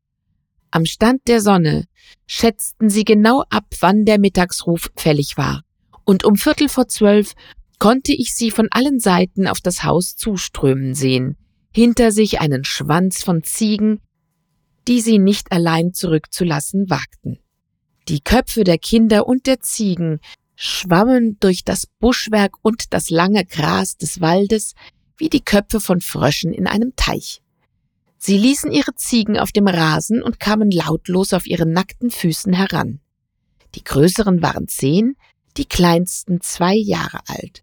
Am 0.71 0.87
Stand 0.87 1.29
der 1.29 1.41
Sonne 1.41 1.85
schätzten 2.27 2.91
sie 2.91 3.05
genau 3.05 3.45
ab, 3.51 3.67
wann 3.81 4.05
der 4.05 4.19
Mittagsruf 4.19 4.91
fällig 4.97 5.37
war. 5.37 5.63
Und 6.05 6.25
um 6.25 6.37
Viertel 6.37 6.69
vor 6.69 6.89
zwölf 6.89 7.35
konnte 7.79 8.13
ich 8.13 8.35
sie 8.35 8.51
von 8.51 8.69
allen 8.71 9.01
Seiten 9.01 9.47
auf 9.47 9.61
das 9.61 9.85
Haus 9.85 10.17
zuströmen 10.17 10.95
sehen, 10.95 11.37
hinter 11.73 12.13
sich 12.13 12.41
einen 12.41 12.65
Schwanz 12.65 13.23
von 13.23 13.43
Ziegen, 13.43 14.01
die 14.89 15.01
sie 15.01 15.19
nicht 15.19 15.53
allein 15.53 15.93
zurückzulassen 15.93 16.89
wagten. 16.89 17.39
Die 18.09 18.21
Köpfe 18.21 18.65
der 18.65 18.79
Kinder 18.79 19.27
und 19.27 19.47
der 19.47 19.61
Ziegen 19.61 20.21
schwammen 20.55 21.39
durch 21.41 21.65
das 21.65 21.87
Buschwerk 21.99 22.55
und 22.63 22.95
das 22.95 23.11
lange 23.11 23.45
Gras 23.45 23.97
des 23.97 24.21
Waldes 24.21 24.75
wie 25.19 25.29
die 25.29 25.43
Köpfe 25.43 25.81
von 25.81 26.01
Fröschen 26.01 26.53
in 26.53 26.67
einem 26.67 26.95
Teich. 26.97 27.43
Sie 28.27 28.37
ließen 28.37 28.73
ihre 28.73 28.93
Ziegen 28.97 29.39
auf 29.39 29.53
dem 29.53 29.69
Rasen 29.69 30.21
und 30.21 30.41
kamen 30.41 30.73
lautlos 30.73 31.33
auf 31.33 31.47
ihren 31.47 31.73
nackten 31.73 32.11
Füßen 32.11 32.53
heran. 32.55 32.99
Die 33.77 33.85
größeren 33.85 34.43
waren 34.43 34.67
zehn, 34.67 35.15
die 35.57 35.65
kleinsten 35.65 36.41
zwei 36.41 36.75
Jahre 36.75 37.21
alt. 37.29 37.63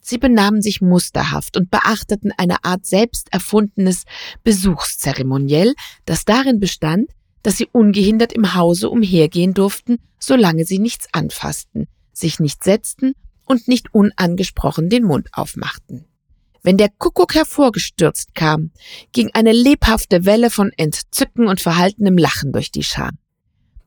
Sie 0.00 0.18
benahmen 0.18 0.60
sich 0.60 0.80
musterhaft 0.80 1.56
und 1.56 1.70
beachteten 1.70 2.32
eine 2.36 2.64
Art 2.64 2.84
selbst 2.84 3.32
erfundenes 3.32 4.02
Besuchszeremoniell, 4.42 5.72
das 6.04 6.24
darin 6.24 6.58
bestand, 6.58 7.08
dass 7.44 7.56
sie 7.56 7.68
ungehindert 7.70 8.32
im 8.32 8.56
Hause 8.56 8.90
umhergehen 8.90 9.54
durften, 9.54 9.98
solange 10.18 10.64
sie 10.64 10.80
nichts 10.80 11.06
anfassten, 11.12 11.86
sich 12.12 12.40
nicht 12.40 12.64
setzten 12.64 13.12
und 13.46 13.68
nicht 13.68 13.94
unangesprochen 13.94 14.90
den 14.90 15.04
Mund 15.04 15.28
aufmachten. 15.30 16.06
Wenn 16.62 16.76
der 16.76 16.90
Kuckuck 16.90 17.34
hervorgestürzt 17.34 18.34
kam, 18.34 18.70
ging 19.12 19.30
eine 19.34 19.52
lebhafte 19.52 20.24
Welle 20.24 20.48
von 20.48 20.70
Entzücken 20.76 21.48
und 21.48 21.60
verhaltenem 21.60 22.16
Lachen 22.16 22.52
durch 22.52 22.70
die 22.70 22.84
Schar. 22.84 23.10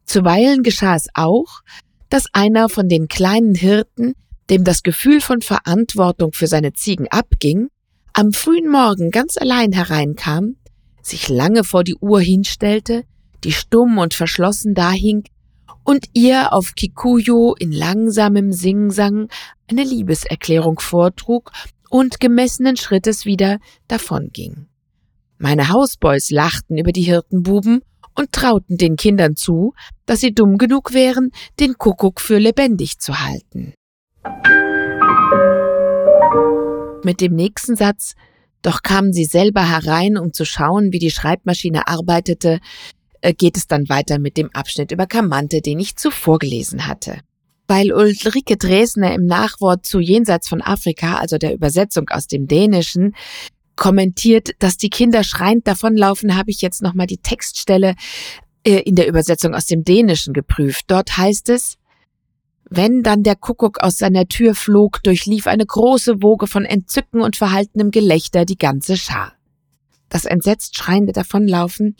Zuweilen 0.05 0.61
geschah 0.61 0.95
es 0.95 1.07
auch, 1.13 1.61
dass 2.09 2.25
einer 2.33 2.67
von 2.67 2.89
den 2.89 3.07
kleinen 3.07 3.55
Hirten, 3.55 4.13
dem 4.49 4.63
das 4.63 4.83
Gefühl 4.83 5.21
von 5.21 5.41
Verantwortung 5.41 6.33
für 6.33 6.47
seine 6.47 6.73
Ziegen 6.73 7.07
abging, 7.09 7.69
am 8.13 8.33
frühen 8.33 8.69
Morgen 8.69 9.09
ganz 9.09 9.37
allein 9.37 9.71
hereinkam, 9.71 10.57
sich 11.01 11.29
lange 11.29 11.63
vor 11.63 11.83
die 11.83 11.95
Uhr 11.95 12.19
hinstellte, 12.19 13.03
die 13.43 13.51
stumm 13.51 13.97
und 13.97 14.13
verschlossen 14.13 14.73
dahing 14.73 15.23
und 15.83 16.07
ihr 16.13 16.51
auf 16.51 16.75
Kikuyo 16.75 17.55
in 17.57 17.71
langsamem 17.71 18.51
Singsang 18.51 19.29
eine 19.67 19.83
Liebeserklärung 19.83 20.79
vortrug 20.79 21.51
und 21.95 22.19
gemessenen 22.19 22.75
Schrittes 22.75 23.25
wieder 23.25 23.57
davonging. 23.87 24.67
Meine 25.37 25.69
Hausboys 25.69 26.29
lachten 26.29 26.77
über 26.77 26.91
die 26.91 27.03
Hirtenbuben 27.03 27.83
und 28.15 28.33
trauten 28.33 28.75
den 28.75 28.97
Kindern 28.97 29.37
zu, 29.37 29.73
dass 30.05 30.19
sie 30.19 30.33
dumm 30.33 30.57
genug 30.57 30.93
wären, 30.93 31.31
den 31.57 31.77
Kuckuck 31.77 32.19
für 32.19 32.37
lebendig 32.37 32.99
zu 32.99 33.21
halten. 33.21 33.73
Mit 37.05 37.21
dem 37.21 37.33
nächsten 37.33 37.77
Satz 37.77 38.15
Doch 38.61 38.81
kamen 38.81 39.13
sie 39.13 39.23
selber 39.23 39.65
herein, 39.65 40.17
um 40.17 40.33
zu 40.33 40.43
schauen, 40.43 40.91
wie 40.91 40.99
die 40.99 41.11
Schreibmaschine 41.11 41.87
arbeitete, 41.87 42.59
äh, 43.21 43.33
geht 43.33 43.55
es 43.55 43.67
dann 43.67 43.87
weiter 43.87 44.19
mit 44.19 44.35
dem 44.35 44.49
Abschnitt 44.53 44.91
über 44.91 45.07
Kamante, 45.07 45.61
den 45.61 45.79
ich 45.79 45.95
zuvor 45.95 46.39
gelesen 46.39 46.87
hatte 46.87 47.21
weil 47.67 47.93
Ulrike 47.93 48.57
Dresner 48.57 49.13
im 49.13 49.25
Nachwort 49.25 49.85
zu 49.85 49.99
Jenseits 49.99 50.47
von 50.47 50.61
Afrika, 50.61 51.17
also 51.17 51.37
der 51.37 51.53
Übersetzung 51.53 52.09
aus 52.09 52.27
dem 52.27 52.47
Dänischen, 52.47 53.15
kommentiert, 53.75 54.51
dass 54.59 54.77
die 54.77 54.89
Kinder 54.89 55.23
schreiend 55.23 55.67
davonlaufen, 55.67 56.37
habe 56.37 56.51
ich 56.51 56.61
jetzt 56.61 56.81
nochmal 56.81 57.07
die 57.07 57.17
Textstelle 57.17 57.95
äh, 58.63 58.79
in 58.81 58.95
der 58.95 59.07
Übersetzung 59.07 59.53
aus 59.53 59.65
dem 59.65 59.83
Dänischen 59.83 60.33
geprüft. 60.33 60.85
Dort 60.87 61.17
heißt 61.17 61.49
es, 61.49 61.77
wenn 62.69 63.03
dann 63.03 63.23
der 63.23 63.35
Kuckuck 63.35 63.81
aus 63.81 63.97
seiner 63.97 64.27
Tür 64.27 64.55
flog, 64.55 65.03
durchlief 65.03 65.45
eine 65.47 65.65
große 65.65 66.23
Woge 66.23 66.47
von 66.47 66.65
Entzücken 66.65 67.21
und 67.21 67.35
verhaltenem 67.35 67.91
Gelächter 67.91 68.45
die 68.45 68.57
ganze 68.57 68.97
Schar. 68.97 69.33
Das 70.09 70.25
entsetzt 70.25 70.77
schreiende 70.77 71.13
Davonlaufen 71.13 71.95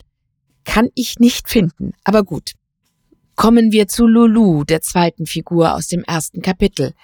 kann 0.64 0.88
ich 0.94 1.18
nicht 1.18 1.48
finden, 1.48 1.92
aber 2.02 2.24
gut. 2.24 2.52
Kommen 3.36 3.70
wir 3.70 3.86
zu 3.86 4.06
Lulu, 4.06 4.64
der 4.64 4.80
zweiten 4.80 5.26
Figur 5.26 5.74
aus 5.74 5.88
dem 5.88 6.02
ersten 6.04 6.40
Kapitel. 6.40 6.94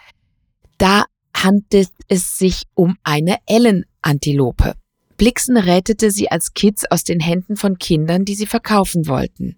Da 0.79 1.05
handelt 1.37 1.91
es 2.09 2.39
sich 2.39 2.63
um 2.75 2.97
eine 3.03 3.37
Ellenantilope. 3.47 4.75
Blixen 5.19 5.59
rettete 5.59 6.11
sie 6.11 6.31
als 6.31 6.55
Kids 6.55 6.91
aus 6.91 7.05
den 7.05 7.21
Händen 7.21 7.57
von 7.57 7.79
Kindern, 7.79 8.25
die 8.25 8.35
sie 8.35 8.47
verkaufen 8.47 9.07
wollten. 9.07 9.57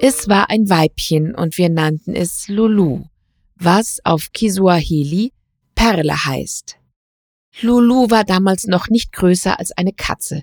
Es 0.00 0.26
war 0.28 0.48
ein 0.48 0.70
Weibchen 0.70 1.34
und 1.34 1.58
wir 1.58 1.68
nannten 1.68 2.14
es 2.14 2.48
Lulu, 2.48 3.04
was 3.56 4.00
auf 4.04 4.32
Kiswahili 4.32 5.32
Perle 5.74 6.24
heißt. 6.24 6.76
Lulu 7.60 8.10
war 8.10 8.24
damals 8.24 8.66
noch 8.66 8.88
nicht 8.88 9.12
größer 9.12 9.58
als 9.58 9.72
eine 9.72 9.92
Katze 9.92 10.42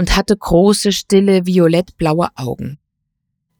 und 0.00 0.16
hatte 0.16 0.34
große, 0.34 0.92
stille, 0.92 1.44
violettblaue 1.44 2.28
Augen. 2.34 2.78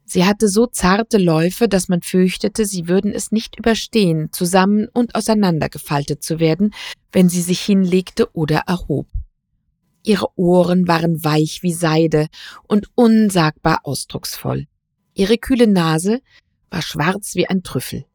Sie 0.05 0.25
hatte 0.25 0.47
so 0.47 0.65
zarte 0.65 1.19
Läufe, 1.19 1.67
dass 1.67 1.87
man 1.87 2.01
fürchtete, 2.01 2.65
sie 2.65 2.87
würden 2.87 3.13
es 3.13 3.31
nicht 3.31 3.59
überstehen, 3.59 4.29
zusammen 4.31 4.87
und 4.91 5.13
auseinandergefaltet 5.13 6.23
zu 6.23 6.39
werden, 6.39 6.73
wenn 7.11 7.29
sie 7.29 7.41
sich 7.41 7.61
hinlegte 7.61 8.27
oder 8.33 8.63
erhob. 8.65 9.05
Ihre 10.03 10.29
Ohren 10.35 10.87
waren 10.87 11.23
weich 11.23 11.61
wie 11.61 11.73
Seide 11.73 12.27
und 12.67 12.87
unsagbar 12.95 13.81
ausdrucksvoll. 13.83 14.65
Ihre 15.13 15.37
kühle 15.37 15.67
Nase 15.67 16.21
war 16.71 16.81
schwarz 16.81 17.35
wie 17.35 17.47
ein 17.47 17.61
Trüffel. 17.61 18.05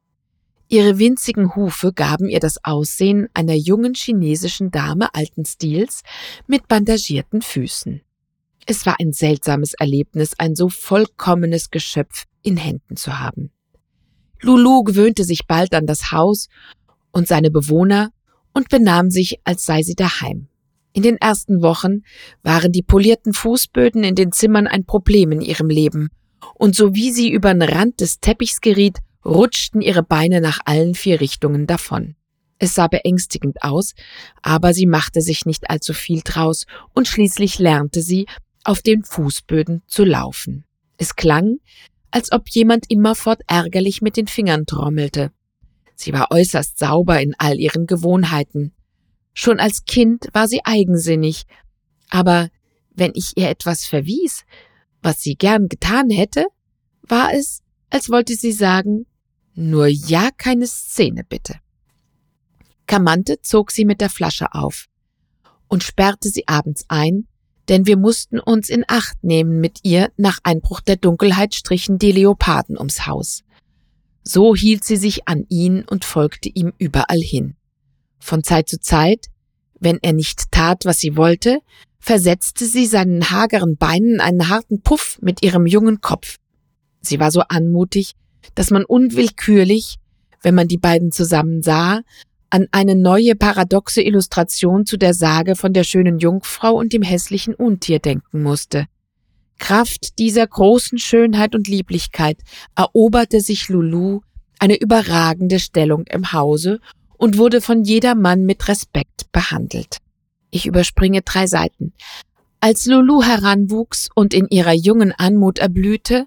Ihre 0.66 0.98
winzigen 0.98 1.54
Hufe 1.54 1.92
gaben 1.92 2.28
ihr 2.28 2.40
das 2.40 2.64
Aussehen 2.64 3.28
einer 3.34 3.54
jungen 3.54 3.94
chinesischen 3.94 4.72
Dame 4.72 5.14
alten 5.14 5.44
Stils 5.44 6.02
mit 6.48 6.66
bandagierten 6.66 7.40
Füßen. 7.40 8.00
Es 8.66 8.84
war 8.84 8.96
ein 9.00 9.12
seltsames 9.12 9.74
Erlebnis, 9.74 10.32
ein 10.38 10.56
so 10.56 10.68
vollkommenes 10.68 11.70
Geschöpf 11.70 12.24
in 12.42 12.56
Händen 12.56 12.96
zu 12.96 13.18
haben. 13.20 13.50
Lulu 14.40 14.82
gewöhnte 14.82 15.24
sich 15.24 15.46
bald 15.46 15.72
an 15.72 15.86
das 15.86 16.10
Haus 16.10 16.48
und 17.12 17.28
seine 17.28 17.50
Bewohner 17.50 18.10
und 18.52 18.68
benahm 18.68 19.10
sich, 19.10 19.40
als 19.44 19.64
sei 19.64 19.82
sie 19.82 19.94
daheim. 19.94 20.48
In 20.92 21.02
den 21.02 21.16
ersten 21.16 21.62
Wochen 21.62 22.02
waren 22.42 22.72
die 22.72 22.82
polierten 22.82 23.32
Fußböden 23.34 24.02
in 24.02 24.14
den 24.14 24.32
Zimmern 24.32 24.66
ein 24.66 24.84
Problem 24.84 25.30
in 25.30 25.42
ihrem 25.42 25.68
Leben, 25.68 26.08
und 26.54 26.74
so 26.74 26.94
wie 26.94 27.12
sie 27.12 27.30
über 27.30 27.52
den 27.52 27.62
Rand 27.62 28.00
des 28.00 28.18
Teppichs 28.20 28.60
geriet, 28.60 28.98
rutschten 29.24 29.80
ihre 29.80 30.02
Beine 30.02 30.40
nach 30.40 30.60
allen 30.64 30.94
vier 30.94 31.20
Richtungen 31.20 31.66
davon. 31.66 32.16
Es 32.58 32.74
sah 32.74 32.86
beängstigend 32.86 33.62
aus, 33.62 33.92
aber 34.42 34.72
sie 34.72 34.86
machte 34.86 35.20
sich 35.20 35.44
nicht 35.44 35.68
allzu 35.68 35.92
viel 35.92 36.22
draus, 36.24 36.64
und 36.94 37.06
schließlich 37.06 37.58
lernte 37.58 38.00
sie, 38.00 38.26
auf 38.66 38.82
den 38.82 39.04
Fußböden 39.04 39.82
zu 39.86 40.04
laufen. 40.04 40.64
Es 40.98 41.16
klang, 41.16 41.58
als 42.10 42.32
ob 42.32 42.48
jemand 42.48 42.90
immerfort 42.90 43.42
ärgerlich 43.46 44.02
mit 44.02 44.16
den 44.16 44.26
Fingern 44.26 44.66
trommelte. 44.66 45.32
Sie 45.94 46.12
war 46.12 46.30
äußerst 46.30 46.78
sauber 46.78 47.20
in 47.20 47.34
all 47.38 47.58
ihren 47.58 47.86
Gewohnheiten. 47.86 48.74
Schon 49.34 49.60
als 49.60 49.84
Kind 49.84 50.28
war 50.32 50.48
sie 50.48 50.64
eigensinnig, 50.64 51.44
aber 52.10 52.48
wenn 52.94 53.12
ich 53.14 53.36
ihr 53.36 53.48
etwas 53.48 53.84
verwies, 53.86 54.44
was 55.02 55.20
sie 55.20 55.36
gern 55.36 55.68
getan 55.68 56.10
hätte, 56.10 56.46
war 57.02 57.32
es, 57.34 57.62
als 57.90 58.10
wollte 58.10 58.34
sie 58.34 58.52
sagen, 58.52 59.06
nur 59.54 59.86
ja 59.86 60.30
keine 60.36 60.66
Szene 60.66 61.24
bitte. 61.24 61.60
Kamante 62.86 63.40
zog 63.42 63.70
sie 63.70 63.84
mit 63.84 64.00
der 64.00 64.10
Flasche 64.10 64.54
auf 64.54 64.86
und 65.68 65.82
sperrte 65.82 66.28
sie 66.28 66.46
abends 66.46 66.84
ein, 66.88 67.26
denn 67.68 67.86
wir 67.86 67.96
mussten 67.96 68.38
uns 68.38 68.68
in 68.68 68.84
Acht 68.86 69.22
nehmen 69.22 69.60
mit 69.60 69.80
ihr, 69.82 70.10
nach 70.16 70.38
Einbruch 70.42 70.80
der 70.80 70.96
Dunkelheit 70.96 71.54
strichen 71.54 71.98
die 71.98 72.12
Leoparden 72.12 72.78
ums 72.78 73.06
Haus. 73.06 73.42
So 74.22 74.54
hielt 74.54 74.84
sie 74.84 74.96
sich 74.96 75.28
an 75.28 75.46
ihn 75.48 75.84
und 75.84 76.04
folgte 76.04 76.48
ihm 76.48 76.72
überall 76.78 77.20
hin. 77.20 77.56
Von 78.18 78.42
Zeit 78.42 78.68
zu 78.68 78.80
Zeit, 78.80 79.26
wenn 79.78 79.98
er 80.02 80.12
nicht 80.12 80.50
tat, 80.50 80.84
was 80.84 80.98
sie 80.98 81.16
wollte, 81.16 81.60
versetzte 81.98 82.66
sie 82.66 82.86
seinen 82.86 83.30
hageren 83.30 83.76
Beinen 83.76 84.20
einen 84.20 84.48
harten 84.48 84.80
Puff 84.82 85.18
mit 85.20 85.42
ihrem 85.42 85.66
jungen 85.66 86.00
Kopf. 86.00 86.36
Sie 87.00 87.20
war 87.20 87.30
so 87.30 87.40
anmutig, 87.40 88.12
dass 88.54 88.70
man 88.70 88.84
unwillkürlich, 88.84 89.96
wenn 90.42 90.54
man 90.54 90.68
die 90.68 90.78
beiden 90.78 91.12
zusammen 91.12 91.62
sah, 91.62 92.02
an 92.50 92.66
eine 92.70 92.94
neue 92.94 93.34
paradoxe 93.34 94.02
Illustration 94.02 94.86
zu 94.86 94.96
der 94.96 95.14
Sage 95.14 95.56
von 95.56 95.72
der 95.72 95.84
schönen 95.84 96.18
Jungfrau 96.18 96.74
und 96.74 96.92
dem 96.92 97.02
hässlichen 97.02 97.54
Untier 97.54 97.98
denken 97.98 98.42
musste. 98.42 98.86
Kraft 99.58 100.18
dieser 100.18 100.46
großen 100.46 100.98
Schönheit 100.98 101.54
und 101.54 101.68
Lieblichkeit 101.68 102.38
eroberte 102.76 103.40
sich 103.40 103.68
Lulu 103.68 104.20
eine 104.58 104.78
überragende 104.78 105.58
Stellung 105.58 106.04
im 106.06 106.32
Hause 106.32 106.80
und 107.16 107.38
wurde 107.38 107.60
von 107.60 107.82
jedermann 107.82 108.44
mit 108.44 108.68
Respekt 108.68 109.32
behandelt. 109.32 109.98
Ich 110.50 110.66
überspringe 110.66 111.22
drei 111.22 111.46
Seiten. 111.46 111.92
Als 112.60 112.86
Lulu 112.86 113.22
heranwuchs 113.22 114.08
und 114.14 114.34
in 114.34 114.46
ihrer 114.48 114.72
jungen 114.72 115.12
Anmut 115.12 115.58
erblühte, 115.58 116.26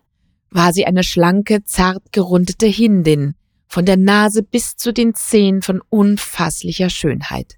war 0.51 0.73
sie 0.73 0.85
eine 0.85 1.03
schlanke, 1.03 1.63
zart 1.63 2.11
gerundete 2.11 2.65
Hindin, 2.65 3.35
von 3.69 3.85
der 3.85 3.97
Nase 3.97 4.43
bis 4.43 4.75
zu 4.75 4.91
den 4.91 5.13
Zehen 5.15 5.61
von 5.61 5.81
unfasslicher 5.89 6.89
Schönheit. 6.89 7.55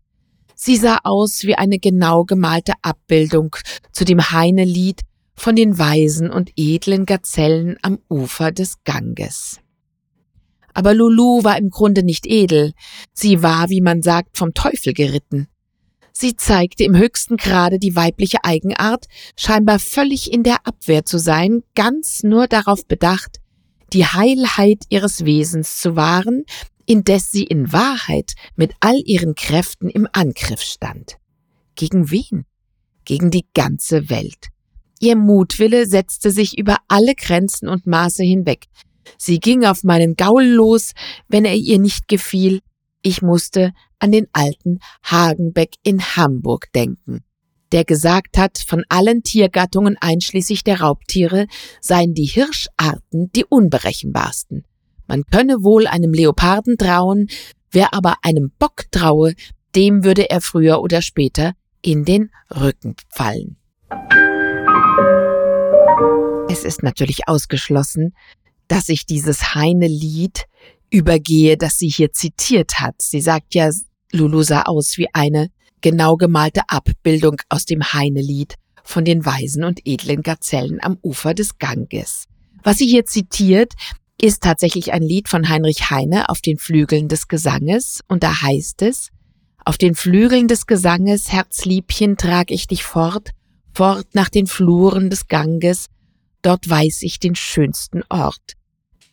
Sie 0.53 0.75
sah 0.75 0.99
aus 1.03 1.43
wie 1.43 1.55
eine 1.55 1.79
genau 1.79 2.25
gemalte 2.25 2.73
Abbildung 2.83 3.55
zu 3.91 4.05
dem 4.05 4.31
Heine-Lied 4.31 5.01
von 5.33 5.55
den 5.55 5.79
weisen 5.79 6.29
und 6.29 6.51
edlen 6.55 7.07
Gazellen 7.07 7.77
am 7.81 7.97
Ufer 8.09 8.51
des 8.51 8.83
Ganges. 8.83 9.59
Aber 10.73 10.93
Lulu 10.93 11.43
war 11.43 11.57
im 11.57 11.69
Grunde 11.69 12.03
nicht 12.03 12.27
edel, 12.27 12.73
sie 13.11 13.41
war, 13.41 13.69
wie 13.69 13.81
man 13.81 14.03
sagt, 14.03 14.37
vom 14.37 14.53
Teufel 14.53 14.93
geritten. 14.93 15.47
Sie 16.13 16.35
zeigte 16.35 16.83
im 16.83 16.95
höchsten 16.95 17.37
Grade 17.37 17.79
die 17.79 17.95
weibliche 17.95 18.43
Eigenart, 18.43 19.05
scheinbar 19.37 19.79
völlig 19.79 20.31
in 20.31 20.43
der 20.43 20.67
Abwehr 20.67 21.05
zu 21.05 21.17
sein, 21.17 21.63
ganz 21.73 22.21
nur 22.23 22.47
darauf 22.47 22.85
bedacht, 22.85 23.40
die 23.93 24.05
Heilheit 24.05 24.83
ihres 24.89 25.25
Wesens 25.25 25.79
zu 25.79 25.95
wahren, 25.95 26.45
indes 26.85 27.31
sie 27.31 27.43
in 27.43 27.71
Wahrheit 27.71 28.33
mit 28.55 28.73
all 28.79 29.01
ihren 29.05 29.35
Kräften 29.35 29.89
im 29.89 30.07
Angriff 30.11 30.61
stand. 30.61 31.17
Gegen 31.75 32.11
wen? 32.11 32.45
Gegen 33.05 33.31
die 33.31 33.45
ganze 33.53 34.09
Welt. 34.09 34.47
Ihr 34.99 35.15
Mutwille 35.15 35.87
setzte 35.87 36.31
sich 36.31 36.57
über 36.57 36.77
alle 36.87 37.15
Grenzen 37.15 37.67
und 37.67 37.87
Maße 37.87 38.23
hinweg. 38.23 38.67
Sie 39.17 39.39
ging 39.39 39.65
auf 39.65 39.83
meinen 39.83 40.15
Gaul 40.15 40.45
los, 40.45 40.91
wenn 41.27 41.45
er 41.45 41.55
ihr 41.55 41.79
nicht 41.79 42.07
gefiel. 42.07 42.61
Ich 43.01 43.21
musste 43.21 43.73
an 43.97 44.11
den 44.11 44.27
alten 44.31 44.79
Hagenbeck 45.03 45.75
in 45.83 46.01
Hamburg 46.01 46.71
denken, 46.73 47.23
der 47.71 47.85
gesagt 47.85 48.37
hat, 48.37 48.57
von 48.57 48.83
allen 48.89 49.23
Tiergattungen 49.23 49.97
einschließlich 49.99 50.63
der 50.63 50.81
Raubtiere 50.81 51.47
seien 51.79 52.13
die 52.13 52.25
Hirscharten 52.25 53.31
die 53.33 53.45
unberechenbarsten. 53.45 54.65
Man 55.07 55.23
könne 55.25 55.63
wohl 55.63 55.87
einem 55.87 56.13
Leoparden 56.13 56.77
trauen, 56.77 57.27
wer 57.71 57.93
aber 57.93 58.15
einem 58.21 58.51
Bock 58.59 58.85
traue, 58.91 59.33
dem 59.75 60.03
würde 60.03 60.29
er 60.29 60.41
früher 60.41 60.81
oder 60.81 61.01
später 61.01 61.53
in 61.81 62.05
den 62.05 62.29
Rücken 62.49 62.95
fallen. 63.09 63.57
Es 66.49 66.65
ist 66.65 66.83
natürlich 66.83 67.27
ausgeschlossen, 67.27 68.13
dass 68.67 68.89
ich 68.89 69.05
dieses 69.05 69.55
Heine-Lied 69.55 70.45
übergehe, 70.89 71.57
das 71.57 71.79
sie 71.79 71.87
hier 71.87 72.11
zitiert 72.11 72.79
hat. 72.79 72.95
Sie 73.01 73.21
sagt 73.21 73.55
ja, 73.55 73.69
Lulu 74.11 74.43
sah 74.43 74.63
aus 74.63 74.97
wie 74.97 75.07
eine 75.13 75.49
genau 75.81 76.15
gemalte 76.15 76.61
Abbildung 76.67 77.41
aus 77.49 77.65
dem 77.65 77.81
Heine-Lied 77.81 78.55
von 78.83 79.05
den 79.05 79.25
weisen 79.25 79.63
und 79.63 79.81
edlen 79.85 80.21
Gazellen 80.21 80.79
am 80.81 80.97
Ufer 81.01 81.33
des 81.33 81.57
Ganges. 81.57 82.25
Was 82.63 82.77
sie 82.77 82.87
hier 82.87 83.05
zitiert, 83.05 83.73
ist 84.21 84.43
tatsächlich 84.43 84.93
ein 84.93 85.01
Lied 85.01 85.29
von 85.29 85.49
Heinrich 85.49 85.89
Heine 85.89 86.29
auf 86.29 86.41
den 86.41 86.57
Flügeln 86.57 87.07
des 87.07 87.27
Gesanges, 87.27 88.01
und 88.07 88.23
da 88.23 88.41
heißt 88.41 88.83
es, 88.83 89.09
auf 89.65 89.77
den 89.77 89.95
Flügeln 89.95 90.47
des 90.47 90.67
Gesanges, 90.67 91.31
Herzliebchen, 91.31 92.17
trag 92.17 92.51
ich 92.51 92.67
dich 92.67 92.83
fort, 92.83 93.31
fort 93.73 94.07
nach 94.13 94.29
den 94.29 94.47
Fluren 94.47 95.09
des 95.09 95.27
Ganges, 95.27 95.87
dort 96.41 96.69
weiß 96.69 97.01
ich 97.03 97.19
den 97.19 97.35
schönsten 97.35 98.03
Ort. 98.09 98.53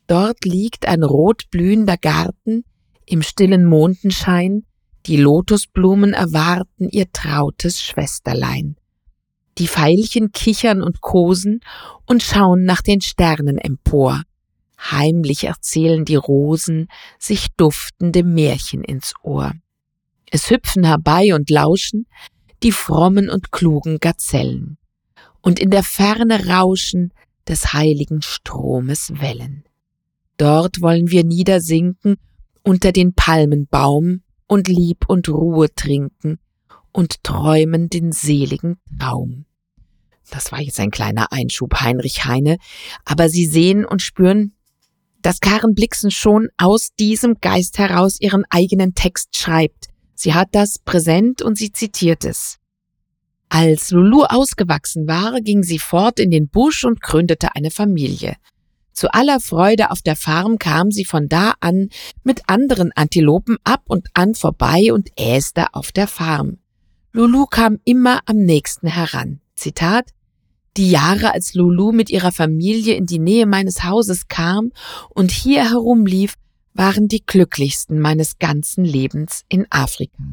Dort 0.07 0.45
liegt 0.45 0.87
ein 0.87 1.03
rotblühender 1.03 1.97
Garten 1.97 2.65
im 3.05 3.23
stillen 3.23 3.65
Mondenschein, 3.65 4.65
die 5.09 5.17
Lotusblumen 5.17 6.13
erwarten 6.13 6.91
ihr 6.91 7.11
trautes 7.11 7.83
Schwesterlein. 7.83 8.77
Die 9.57 9.67
Veilchen 9.67 10.33
kichern 10.33 10.83
und 10.83 11.01
kosen 11.01 11.61
und 12.05 12.23
schauen 12.23 12.65
nach 12.65 12.83
den 12.83 13.01
Sternen 13.01 13.57
empor. 13.57 14.23
Heimlich 14.79 15.45
erzählen 15.45 16.05
die 16.05 16.17
Rosen 16.17 16.89
sich 17.19 17.47
duftende 17.57 18.23
Märchen 18.23 18.85
ins 18.85 19.15
Ohr. 19.23 19.55
Es 20.31 20.51
hüpfen 20.51 20.85
herbei 20.85 21.35
und 21.35 21.49
lauschen 21.49 22.07
die 22.63 22.73
frommen 22.73 23.31
und 23.31 23.51
klugen 23.51 23.99
Gazellen. 24.01 24.77
Und 25.41 25.59
in 25.59 25.71
der 25.71 25.85
Ferne 25.85 26.49
rauschen 26.49 27.15
des 27.49 27.73
heiligen 27.73 28.21
Stromes 28.21 29.13
Wellen. 29.21 29.65
Dort 30.37 30.83
wollen 30.83 31.11
wir 31.11 31.25
niedersinken 31.25 32.17
unter 32.63 32.93
den 32.93 33.15
Palmenbaum 33.15 34.23
und 34.49 34.67
Lieb 34.67 35.05
und 35.07 35.29
Ruhe 35.29 35.73
trinken 35.73 36.41
und 36.91 37.23
träumen 37.23 37.89
den 37.89 38.11
seligen 38.11 38.79
Traum. 38.99 39.45
Das 40.31 40.51
war 40.51 40.61
jetzt 40.61 40.81
ein 40.81 40.91
kleiner 40.91 41.33
Einschub, 41.33 41.81
Heinrich 41.81 42.25
Heine, 42.25 42.59
aber 43.05 43.29
Sie 43.29 43.47
sehen 43.47 43.85
und 43.85 44.03
spüren, 44.03 44.53
dass 45.23 45.41
Karen 45.41 45.75
Blixen 45.75 46.11
schon 46.11 46.49
aus 46.57 46.95
diesem 46.99 47.37
Geist 47.41 47.79
heraus 47.79 48.21
ihren 48.21 48.45
eigenen 48.51 48.95
Text 48.95 49.37
schreibt. 49.37 49.89
Sie 50.15 50.35
hat 50.35 50.49
das 50.53 50.79
präsent 50.79 51.43
und 51.43 51.57
sie 51.57 51.73
zitiert 51.73 52.25
es. 52.25 52.59
Als 53.49 53.91
Lulu 53.91 54.25
ausgewachsen 54.25 55.09
war, 55.09 55.41
ging 55.41 55.63
sie 55.63 55.79
fort 55.79 56.21
in 56.21 56.31
den 56.31 56.49
Busch 56.49 56.85
und 56.85 57.01
gründete 57.01 57.55
eine 57.55 57.71
Familie. 57.71 58.37
Zu 58.99 59.15
aller 59.15 59.39
Freude 59.39 59.93
auf 59.93 60.03
der 60.03 60.17
Farm 60.17 60.59
kam 60.59 60.91
sie 60.91 61.05
von 61.05 61.29
da 61.29 61.55
an 61.61 61.91
mit 62.25 62.43
anderen 62.49 62.91
Antilopen 62.91 63.57
ab 63.63 63.83
und 63.87 64.09
an 64.15 64.35
vorbei 64.35 64.93
und 64.93 65.11
äste 65.17 65.73
auf 65.73 65.93
der 65.93 66.09
Farm. 66.09 66.59
Lulu 67.13 67.47
kam 67.47 67.79
immer 67.85 68.19
am 68.27 68.39
nächsten 68.39 68.89
heran. 68.89 69.39
Zitat 69.55 70.11
Die 70.77 70.91
Jahre, 70.91 71.33
als 71.33 71.55
Lulu 71.55 71.93
mit 71.93 72.11
ihrer 72.11 72.33
Familie 72.33 72.97
in 72.97 73.07
die 73.07 73.21
Nähe 73.21 73.47
meines 73.47 73.85
Hauses 73.85 74.27
kam 74.27 74.73
und 75.11 75.31
hier 75.31 75.71
herumlief, 75.71 76.35
waren 76.75 77.07
die 77.07 77.25
glücklichsten 77.25 78.01
meines 78.01 78.41
ganzen 78.41 78.85
Lebens 78.85 79.45
in 79.49 79.69
Afrika. 79.71 80.25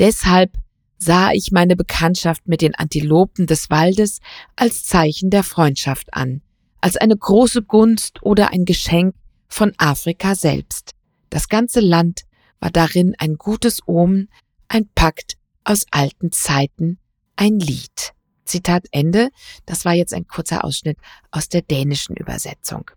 Deshalb 0.00 0.50
sah 0.98 1.30
ich 1.30 1.52
meine 1.52 1.76
Bekanntschaft 1.76 2.48
mit 2.48 2.62
den 2.62 2.74
Antilopen 2.74 3.46
des 3.46 3.70
Waldes 3.70 4.18
als 4.56 4.82
Zeichen 4.82 5.30
der 5.30 5.44
Freundschaft 5.44 6.14
an, 6.14 6.42
als 6.80 6.96
eine 6.96 7.16
große 7.16 7.62
Gunst 7.62 8.22
oder 8.22 8.52
ein 8.52 8.64
Geschenk 8.64 9.14
von 9.48 9.72
Afrika 9.78 10.34
selbst. 10.34 10.92
Das 11.30 11.48
ganze 11.48 11.80
Land 11.80 12.22
war 12.60 12.70
darin 12.70 13.14
ein 13.18 13.34
gutes 13.34 13.80
Omen, 13.86 14.28
ein 14.68 14.88
Pakt 14.94 15.36
aus 15.64 15.86
alten 15.90 16.32
Zeiten, 16.32 16.98
ein 17.36 17.58
Lied. 17.58 18.12
Zitat 18.44 18.86
Ende. 18.92 19.30
Das 19.66 19.84
war 19.84 19.92
jetzt 19.92 20.14
ein 20.14 20.28
kurzer 20.28 20.64
Ausschnitt 20.64 20.98
aus 21.32 21.48
der 21.48 21.62
dänischen 21.62 22.16
Übersetzung. 22.16 22.90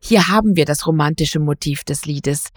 Hier 0.00 0.28
haben 0.28 0.54
wir 0.54 0.64
das 0.64 0.86
romantische 0.86 1.40
Motiv 1.40 1.82
des 1.82 2.06
Liedes. 2.06 2.50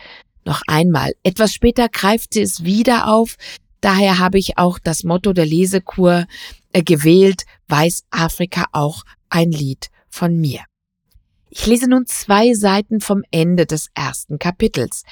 Noch 0.45 0.61
einmal. 0.67 1.13
Etwas 1.23 1.53
später 1.53 1.89
greift 1.89 2.35
sie 2.35 2.41
es 2.41 2.63
wieder 2.63 3.07
auf. 3.07 3.35
Daher 3.81 4.19
habe 4.19 4.37
ich 4.37 4.57
auch 4.57 4.77
das 4.77 5.03
Motto 5.03 5.33
der 5.33 5.45
Lesekur 5.45 6.27
äh, 6.71 6.83
gewählt, 6.83 7.45
weiß 7.67 8.03
Afrika 8.11 8.65
auch 8.71 9.03
ein 9.29 9.51
Lied 9.51 9.89
von 10.09 10.39
mir. 10.39 10.63
Ich 11.49 11.65
lese 11.65 11.89
nun 11.89 12.05
zwei 12.05 12.53
Seiten 12.53 13.01
vom 13.01 13.23
Ende 13.31 13.65
des 13.65 13.89
ersten 13.95 14.37
Kapitels. 14.37 15.03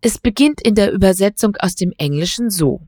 Es 0.00 0.18
beginnt 0.18 0.60
in 0.60 0.74
der 0.74 0.92
Übersetzung 0.92 1.56
aus 1.56 1.74
dem 1.74 1.92
Englischen 1.96 2.50
so. 2.50 2.80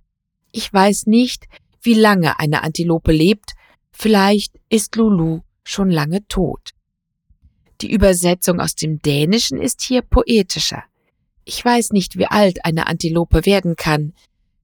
Ich 0.53 0.73
weiß 0.73 1.07
nicht, 1.07 1.47
wie 1.81 1.95
lange 1.95 2.39
eine 2.39 2.63
Antilope 2.63 3.13
lebt, 3.13 3.53
vielleicht 3.91 4.55
ist 4.69 4.97
Lulu 4.97 5.41
schon 5.65 5.91
lange 5.91 6.27
tot. 6.29 6.71
Die 7.81 7.93
Übersetzung 7.93 8.61
aus 8.61 8.75
dem 8.75 9.01
Dänischen 9.01 9.61
ist 9.61 9.83
hier 9.83 10.03
poetischer. 10.03 10.83
Ich 11.45 11.65
weiß 11.65 11.93
nicht, 11.93 12.19
wie 12.19 12.27
alt 12.27 12.65
eine 12.65 12.89
Antilope 12.89 13.47
werden 13.47 13.77
kann. 13.77 14.13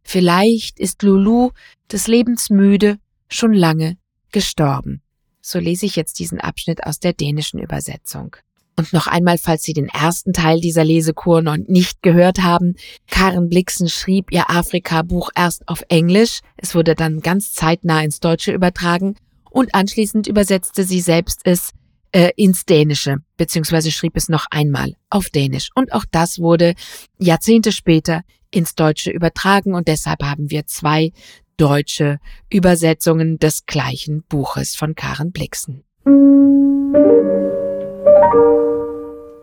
Vielleicht 0.02 0.78
ist 0.78 1.02
Lulu 1.02 1.50
des 1.90 2.08
Lebens 2.08 2.50
müde, 2.50 2.98
schon 3.28 3.52
lange 3.52 3.96
gestorben. 4.32 5.00
So 5.46 5.58
lese 5.58 5.84
ich 5.84 5.94
jetzt 5.94 6.18
diesen 6.18 6.40
Abschnitt 6.40 6.84
aus 6.84 7.00
der 7.00 7.12
dänischen 7.12 7.60
Übersetzung. 7.60 8.34
Und 8.76 8.94
noch 8.94 9.06
einmal, 9.06 9.36
falls 9.36 9.62
Sie 9.62 9.74
den 9.74 9.88
ersten 9.88 10.32
Teil 10.32 10.58
dieser 10.58 10.84
Lesekur 10.84 11.42
noch 11.42 11.58
nicht 11.58 12.02
gehört 12.02 12.42
haben, 12.42 12.76
Karen 13.10 13.50
Blixen 13.50 13.90
schrieb 13.90 14.32
ihr 14.32 14.48
Afrika-Buch 14.48 15.28
erst 15.36 15.68
auf 15.68 15.84
Englisch, 15.90 16.40
es 16.56 16.74
wurde 16.74 16.94
dann 16.94 17.20
ganz 17.20 17.52
zeitnah 17.52 18.02
ins 18.02 18.20
Deutsche 18.20 18.52
übertragen 18.52 19.16
und 19.50 19.74
anschließend 19.74 20.26
übersetzte 20.28 20.82
sie 20.82 21.00
selbst 21.00 21.42
es 21.44 21.72
äh, 22.12 22.30
ins 22.36 22.64
Dänische, 22.64 23.18
beziehungsweise 23.36 23.92
schrieb 23.92 24.16
es 24.16 24.30
noch 24.30 24.46
einmal 24.50 24.94
auf 25.10 25.28
Dänisch. 25.28 25.68
Und 25.74 25.92
auch 25.92 26.06
das 26.10 26.38
wurde 26.38 26.74
Jahrzehnte 27.18 27.70
später 27.70 28.22
ins 28.50 28.74
Deutsche 28.74 29.10
übertragen 29.10 29.74
und 29.74 29.88
deshalb 29.88 30.22
haben 30.22 30.50
wir 30.50 30.66
zwei 30.66 31.12
deutsche 31.56 32.18
Übersetzungen 32.50 33.38
des 33.38 33.66
gleichen 33.66 34.22
Buches 34.28 34.76
von 34.76 34.94
Karen 34.94 35.32
Blixen. 35.32 35.84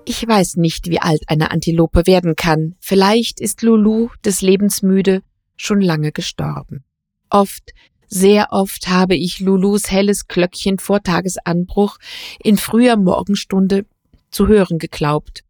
Ich 0.06 0.28
weiß 0.28 0.58
nicht, 0.58 0.90
wie 0.90 1.00
alt 1.00 1.24
eine 1.28 1.52
Antilope 1.52 2.06
werden 2.06 2.36
kann. 2.36 2.76
Vielleicht 2.80 3.40
ist 3.40 3.62
Lulu 3.62 4.10
des 4.26 4.42
Lebens 4.42 4.82
müde 4.82 5.22
schon 5.56 5.80
lange 5.80 6.12
gestorben. 6.12 6.84
Oft, 7.30 7.72
sehr 8.08 8.48
oft 8.52 8.90
habe 8.90 9.16
ich 9.16 9.40
Lulus 9.40 9.90
helles 9.90 10.28
Glöckchen 10.28 10.80
vor 10.80 11.02
Tagesanbruch 11.02 11.98
in 12.44 12.58
früher 12.58 12.98
Morgenstunde 12.98 13.86
zu 14.32 14.48
hören 14.48 14.80
geglaubt. 14.80 15.44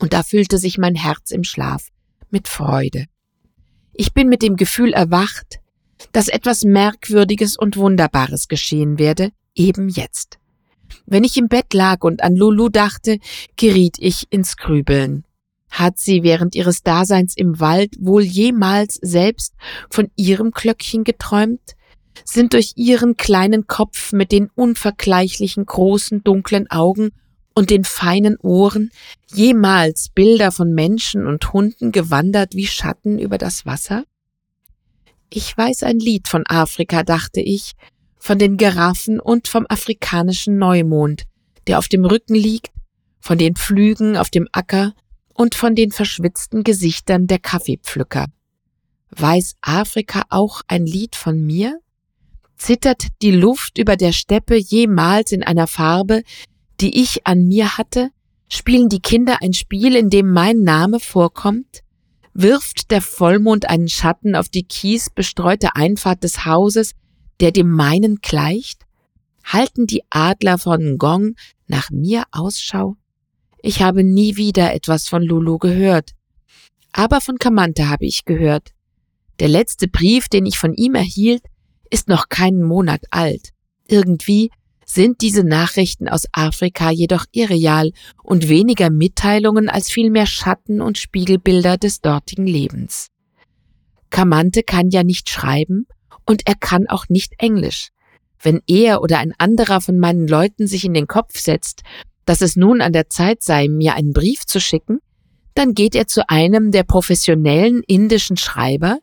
Und 0.00 0.12
da 0.12 0.22
füllte 0.22 0.58
sich 0.58 0.76
mein 0.76 0.94
Herz 0.94 1.30
im 1.30 1.44
Schlaf 1.44 1.88
mit 2.30 2.48
Freude. 2.48 3.06
Ich 3.94 4.12
bin 4.12 4.28
mit 4.28 4.42
dem 4.42 4.56
Gefühl 4.56 4.92
erwacht, 4.92 5.60
dass 6.10 6.28
etwas 6.28 6.64
Merkwürdiges 6.64 7.56
und 7.56 7.76
Wunderbares 7.76 8.48
geschehen 8.48 8.98
werde, 8.98 9.30
eben 9.54 9.88
jetzt. 9.88 10.38
Wenn 11.06 11.24
ich 11.24 11.36
im 11.36 11.48
Bett 11.48 11.72
lag 11.74 12.02
und 12.02 12.22
an 12.22 12.36
Lulu 12.36 12.68
dachte, 12.68 13.18
geriet 13.56 13.96
ich 13.98 14.26
ins 14.30 14.56
Grübeln. 14.56 15.24
Hat 15.70 15.98
sie 15.98 16.22
während 16.22 16.54
ihres 16.54 16.82
Daseins 16.82 17.34
im 17.34 17.58
Wald 17.58 17.96
wohl 17.98 18.22
jemals 18.22 18.96
selbst 18.96 19.54
von 19.90 20.10
ihrem 20.16 20.50
Glöckchen 20.50 21.02
geträumt? 21.02 21.76
Sind 22.24 22.52
durch 22.52 22.74
ihren 22.76 23.16
kleinen 23.16 23.66
Kopf 23.66 24.12
mit 24.12 24.32
den 24.32 24.50
unvergleichlichen 24.54 25.64
großen 25.64 26.22
dunklen 26.22 26.70
Augen 26.70 27.12
und 27.54 27.70
den 27.70 27.84
feinen 27.84 28.36
Ohren 28.36 28.90
jemals 29.32 30.10
Bilder 30.10 30.52
von 30.52 30.74
Menschen 30.74 31.26
und 31.26 31.52
Hunden 31.54 31.90
gewandert 31.90 32.54
wie 32.54 32.66
Schatten 32.66 33.18
über 33.18 33.38
das 33.38 33.64
Wasser? 33.64 34.04
Ich 35.34 35.56
weiß 35.56 35.84
ein 35.84 35.98
Lied 35.98 36.28
von 36.28 36.44
Afrika, 36.46 37.04
dachte 37.04 37.40
ich, 37.40 37.72
von 38.18 38.38
den 38.38 38.58
Giraffen 38.58 39.18
und 39.18 39.48
vom 39.48 39.64
afrikanischen 39.66 40.58
Neumond, 40.58 41.22
der 41.66 41.78
auf 41.78 41.88
dem 41.88 42.04
Rücken 42.04 42.34
liegt, 42.34 42.70
von 43.18 43.38
den 43.38 43.56
Pflügen 43.56 44.18
auf 44.18 44.28
dem 44.28 44.46
Acker 44.52 44.92
und 45.32 45.54
von 45.54 45.74
den 45.74 45.90
verschwitzten 45.90 46.64
Gesichtern 46.64 47.28
der 47.28 47.38
Kaffeepflücker. 47.38 48.26
Weiß 49.08 49.54
Afrika 49.62 50.24
auch 50.28 50.60
ein 50.68 50.84
Lied 50.84 51.16
von 51.16 51.40
mir? 51.40 51.80
Zittert 52.58 53.06
die 53.22 53.30
Luft 53.30 53.78
über 53.78 53.96
der 53.96 54.12
Steppe 54.12 54.56
jemals 54.56 55.32
in 55.32 55.42
einer 55.42 55.66
Farbe, 55.66 56.24
die 56.78 57.00
ich 57.00 57.26
an 57.26 57.48
mir 57.48 57.78
hatte? 57.78 58.10
Spielen 58.50 58.90
die 58.90 59.00
Kinder 59.00 59.38
ein 59.40 59.54
Spiel, 59.54 59.96
in 59.96 60.10
dem 60.10 60.30
mein 60.30 60.60
Name 60.60 61.00
vorkommt? 61.00 61.81
Wirft 62.34 62.90
der 62.90 63.02
Vollmond 63.02 63.68
einen 63.68 63.88
Schatten 63.88 64.34
auf 64.34 64.48
die 64.48 64.64
kiesbestreute 64.64 65.76
Einfahrt 65.76 66.24
des 66.24 66.44
Hauses, 66.44 66.92
der 67.40 67.52
dem 67.52 67.70
meinen 67.70 68.16
gleicht? 68.16 68.82
Halten 69.44 69.86
die 69.86 70.02
Adler 70.10 70.58
von 70.58 70.98
Gong 70.98 71.34
nach 71.66 71.90
mir 71.90 72.24
Ausschau? 72.30 72.96
Ich 73.60 73.82
habe 73.82 74.04
nie 74.04 74.36
wieder 74.36 74.74
etwas 74.74 75.08
von 75.08 75.22
Lulu 75.22 75.58
gehört. 75.58 76.12
Aber 76.92 77.20
von 77.20 77.38
Kamante 77.38 77.88
habe 77.88 78.06
ich 78.06 78.24
gehört. 78.24 78.72
Der 79.40 79.48
letzte 79.48 79.88
Brief, 79.88 80.28
den 80.28 80.46
ich 80.46 80.58
von 80.58 80.74
ihm 80.74 80.94
erhielt, 80.94 81.42
ist 81.90 82.08
noch 82.08 82.28
keinen 82.28 82.62
Monat 82.62 83.02
alt. 83.10 83.50
Irgendwie 83.86 84.50
sind 84.94 85.20
diese 85.20 85.44
Nachrichten 85.44 86.08
aus 86.08 86.26
Afrika 86.32 86.90
jedoch 86.90 87.24
irreal 87.32 87.92
und 88.22 88.48
weniger 88.48 88.90
Mitteilungen 88.90 89.68
als 89.68 89.90
vielmehr 89.90 90.26
Schatten 90.26 90.80
und 90.80 90.98
Spiegelbilder 90.98 91.78
des 91.78 92.00
dortigen 92.00 92.46
Lebens. 92.46 93.08
Kamante 94.10 94.62
kann 94.62 94.90
ja 94.90 95.02
nicht 95.02 95.30
schreiben 95.30 95.86
und 96.26 96.46
er 96.46 96.54
kann 96.54 96.86
auch 96.88 97.08
nicht 97.08 97.34
Englisch. 97.38 97.88
Wenn 98.40 98.60
er 98.66 99.02
oder 99.02 99.18
ein 99.18 99.32
anderer 99.38 99.80
von 99.80 99.98
meinen 99.98 100.26
Leuten 100.26 100.66
sich 100.66 100.84
in 100.84 100.94
den 100.94 101.06
Kopf 101.06 101.38
setzt, 101.38 101.82
dass 102.24 102.40
es 102.40 102.56
nun 102.56 102.80
an 102.80 102.92
der 102.92 103.08
Zeit 103.08 103.42
sei, 103.42 103.68
mir 103.68 103.94
einen 103.94 104.12
Brief 104.12 104.44
zu 104.46 104.60
schicken, 104.60 104.98
dann 105.54 105.74
geht 105.74 105.94
er 105.94 106.06
zu 106.06 106.28
einem 106.28 106.70
der 106.70 106.82
professionellen 106.82 107.82
indischen 107.86 108.36
Schreiber, 108.36 108.98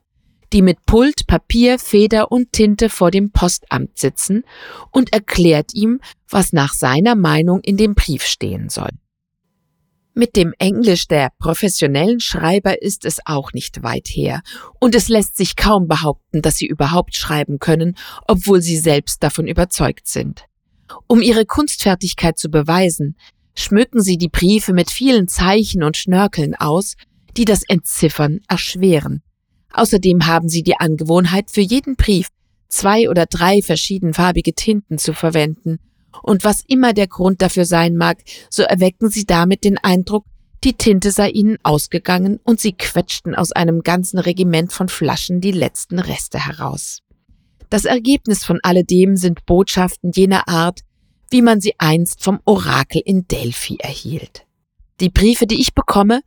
die 0.54 0.62
mit 0.62 0.86
Pult, 0.86 1.28
Papier, 1.28 1.80
Feder 1.80 2.32
und 2.32 2.52
Tinte 2.52 2.90
vor 2.90 3.12
dem 3.12 3.32
Postamt 3.32 3.98
sitzen 3.98 4.44
und 4.92 5.14
erklärt 5.14 5.74
ihm, 5.74 6.00
was 6.28 6.54
nach 6.54 6.74
seiner 6.74 7.16
Meinung 7.16 7.62
in 7.62 7.78
dem 7.78 7.96
Brief 7.96 8.24
stehen 8.24 8.70
soll. 8.70 8.92
Mit 10.14 10.36
dem 10.36 10.54
Englisch 10.60 11.08
der 11.08 11.32
professionellen 11.40 12.20
Schreiber 12.20 12.82
ist 12.82 13.06
es 13.06 13.20
auch 13.26 13.54
nicht 13.54 13.84
weit 13.84 14.08
her, 14.08 14.42
und 14.80 14.96
es 14.96 15.08
lässt 15.08 15.38
sich 15.38 15.56
kaum 15.56 15.88
behaupten, 15.88 16.42
dass 16.42 16.58
sie 16.58 16.66
überhaupt 16.66 17.16
schreiben 17.16 17.60
können, 17.60 17.96
obwohl 18.28 18.62
sie 18.62 18.78
selbst 18.78 19.24
davon 19.24 19.48
überzeugt 19.48 20.08
sind. 20.08 20.46
Um 21.08 21.22
ihre 21.22 21.46
Kunstfertigkeit 21.46 22.38
zu 22.38 22.50
beweisen, 22.50 23.16
schmücken 23.56 24.02
sie 24.02 24.18
die 24.18 24.30
Briefe 24.30 24.74
mit 24.74 24.90
vielen 24.90 25.28
Zeichen 25.28 25.84
und 25.84 25.96
Schnörkeln 25.96 26.56
aus, 26.56 26.96
die 27.38 27.46
das 27.46 27.64
Entziffern 27.64 28.42
erschweren. 28.48 29.22
Außerdem 29.73 30.25
haben 30.25 30.49
sie 30.49 30.63
die 30.63 30.77
Angewohnheit, 30.77 31.51
für 31.51 31.62
jeden 31.62 31.95
Brief 31.95 32.29
zwei 32.67 33.10
oder 33.10 33.25
drei 33.25 33.62
verschiedenfarbige 33.62 34.53
Tinten 34.53 34.97
zu 34.97 35.13
verwenden, 35.13 35.79
und 36.23 36.43
was 36.43 36.63
immer 36.67 36.93
der 36.93 37.08
Grund 37.08 37.41
dafür 37.41 37.65
sein 37.65 37.95
mag, 37.95 38.19
so 38.49 38.63
erwecken 38.63 39.10
sie 39.10 39.25
damit 39.25 39.63
den 39.63 39.77
Eindruck, 39.77 40.25
die 40.63 40.73
Tinte 40.73 41.12
sei 41.12 41.29
ihnen 41.29 41.58
ausgegangen 41.63 42.39
und 42.43 42.60
sie 42.60 42.73
quetschten 42.73 43.36
aus 43.36 43.51
einem 43.51 43.82
ganzen 43.82 44.19
Regiment 44.19 44.73
von 44.73 44.89
Flaschen 44.89 45.39
die 45.39 45.51
letzten 45.51 45.99
Reste 45.99 46.45
heraus. 46.45 46.99
Das 47.69 47.86
Ergebnis 47.86 48.43
von 48.43 48.60
alledem 48.63 49.15
sind 49.15 49.45
Botschaften 49.45 50.12
jener 50.13 50.47
Art, 50.47 50.82
wie 51.29 51.41
man 51.41 51.62
sie 51.62 51.75
einst 51.77 52.23
vom 52.23 52.39
Orakel 52.45 53.01
in 53.05 53.27
Delphi 53.27 53.77
erhielt. 53.79 54.45
Die 54.99 55.10
Briefe, 55.10 55.47
die 55.47 55.62
ich 55.62 55.73
bekomme, 55.73 56.21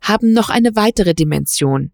haben 0.00 0.32
noch 0.32 0.48
eine 0.48 0.74
weitere 0.74 1.14
Dimension. 1.14 1.92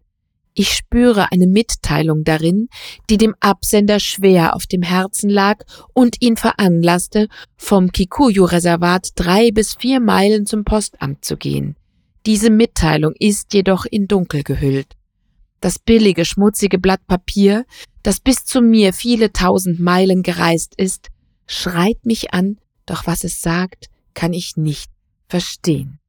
Ich 0.55 0.69
spüre 0.73 1.31
eine 1.31 1.47
Mitteilung 1.47 2.23
darin, 2.23 2.69
die 3.09 3.17
dem 3.17 3.35
Absender 3.39 3.99
schwer 3.99 4.55
auf 4.55 4.67
dem 4.67 4.83
Herzen 4.83 5.29
lag 5.29 5.63
und 5.93 6.21
ihn 6.21 6.37
veranlasste, 6.37 7.27
vom 7.57 7.91
Kikuyu-Reservat 7.91 9.09
drei 9.15 9.51
bis 9.51 9.73
vier 9.73 9.99
Meilen 9.99 10.45
zum 10.45 10.63
Postamt 10.63 11.25
zu 11.25 11.37
gehen. 11.37 11.75
Diese 12.27 12.51
Mitteilung 12.51 13.13
ist 13.17 13.53
jedoch 13.53 13.85
in 13.85 14.07
Dunkel 14.07 14.43
gehüllt. 14.43 14.95
Das 15.59 15.79
billige, 15.79 16.23
schmutzige 16.23 16.77
Blatt 16.77 17.05
Papier, 17.07 17.65
das 18.03 18.19
bis 18.19 18.45
zu 18.45 18.61
mir 18.61 18.93
viele 18.93 19.33
tausend 19.33 19.79
Meilen 19.79 20.21
gereist 20.21 20.75
ist, 20.77 21.09
schreit 21.47 22.05
mich 22.05 22.33
an, 22.33 22.59
doch 22.85 23.07
was 23.07 23.23
es 23.23 23.41
sagt, 23.41 23.87
kann 24.13 24.33
ich 24.33 24.55
nicht 24.55 24.91
verstehen. 25.27 25.99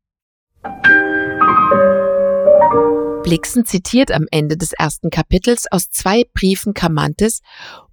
Blixen 3.25 3.65
zitiert 3.65 4.13
am 4.13 4.27
Ende 4.31 4.59
des 4.59 4.75
ersten 4.75 5.09
Kapitels 5.09 5.65
aus 5.73 5.89
zwei 5.89 6.25
Briefen 6.35 6.75
Kamantes 6.75 7.41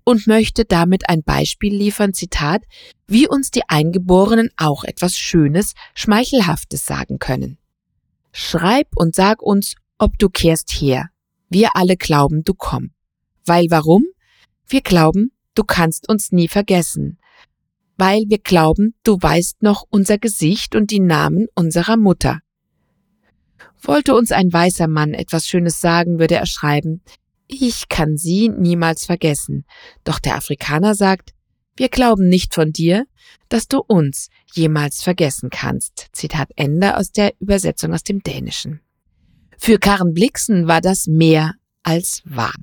und 0.04 0.28
möchte 0.28 0.66
damit 0.66 1.08
ein 1.08 1.24
Beispiel 1.24 1.74
liefern, 1.74 2.14
Zitat, 2.14 2.64
wie 3.08 3.30
uns 3.30 3.50
die 3.50 3.64
Eingeborenen 3.70 4.50
auch 4.58 4.84
etwas 4.84 5.18
Schönes, 5.18 5.74
Schmeichelhaftes 5.96 6.86
sagen 6.86 7.18
können. 7.18 7.58
Schreib 8.34 8.90
und 8.94 9.16
sag 9.16 9.42
uns, 9.42 9.76
ob 9.98 10.20
du 10.20 10.28
kehrst 10.28 10.70
her. 10.70 11.08
Wir 11.50 11.78
alle 11.78 11.96
glauben, 11.96 12.44
du 12.44 12.54
komm. 12.54 12.92
Weil 13.46 13.68
warum? 13.70 14.04
Wir 14.68 14.82
glauben, 14.82 15.32
du 15.56 15.64
kannst 15.64 16.10
uns 16.10 16.34
nie 16.34 16.50
vergessen. 16.50 17.20
Weil 17.96 18.26
wir 18.28 18.40
glauben, 18.40 18.96
du 19.04 19.18
weißt 19.18 19.64
noch 19.64 19.86
unser 19.90 20.18
Gesicht 20.18 20.76
und 20.76 20.92
die 20.92 21.00
Namen 21.00 21.48
unserer 21.56 21.96
Mutter. 21.96 22.42
Wollte 23.82 24.16
uns 24.16 24.32
ein 24.32 24.52
weißer 24.52 24.88
Mann 24.88 25.14
etwas 25.14 25.48
Schönes 25.48 25.82
sagen, 25.82 26.20
würde 26.20 26.36
er 26.36 26.46
schreiben, 26.46 27.02
ich 27.48 27.90
kann 27.90 28.16
sie 28.18 28.50
niemals 28.50 29.06
vergessen. 29.06 29.66
Doch 30.04 30.20
der 30.20 30.36
Afrikaner 30.36 30.96
sagt, 30.96 31.34
wir 31.76 31.90
glauben 31.90 32.30
nicht 32.30 32.54
von 32.54 32.72
dir, 32.72 33.06
dass 33.50 33.68
du 33.68 33.80
uns 33.80 34.30
jemals 34.54 35.02
vergessen 35.02 35.50
kannst. 35.50 36.08
Zitat 36.14 36.50
Ende 36.56 36.98
aus 36.98 37.12
der 37.12 37.34
Übersetzung 37.40 37.94
aus 37.94 38.04
dem 38.04 38.22
Dänischen. 38.22 38.82
Für 39.58 39.80
Karen 39.80 40.14
Blixen 40.14 40.68
war 40.68 40.82
das 40.82 41.08
mehr 41.08 41.54
als 41.84 42.22
wahr. 42.26 42.54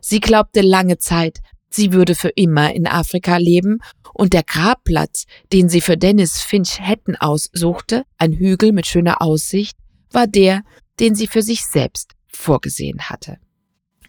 Sie 0.00 0.20
glaubte 0.20 0.60
lange 0.60 0.98
Zeit, 0.98 1.40
sie 1.70 1.92
würde 1.92 2.14
für 2.14 2.28
immer 2.28 2.74
in 2.74 2.86
Afrika 2.86 3.36
leben 3.36 3.78
und 4.12 4.32
der 4.32 4.42
Grabplatz, 4.42 5.24
den 5.52 5.68
sie 5.68 5.80
für 5.80 5.96
Dennis 5.96 6.40
Finch 6.42 6.80
Hatton 6.80 7.16
aussuchte, 7.16 8.04
ein 8.18 8.32
Hügel 8.32 8.72
mit 8.72 8.86
schöner 8.86 9.22
Aussicht, 9.22 9.76
war 10.14 10.26
der, 10.26 10.62
den 11.00 11.14
sie 11.14 11.26
für 11.26 11.42
sich 11.42 11.64
selbst 11.66 12.12
vorgesehen 12.26 13.08
hatte. 13.08 13.38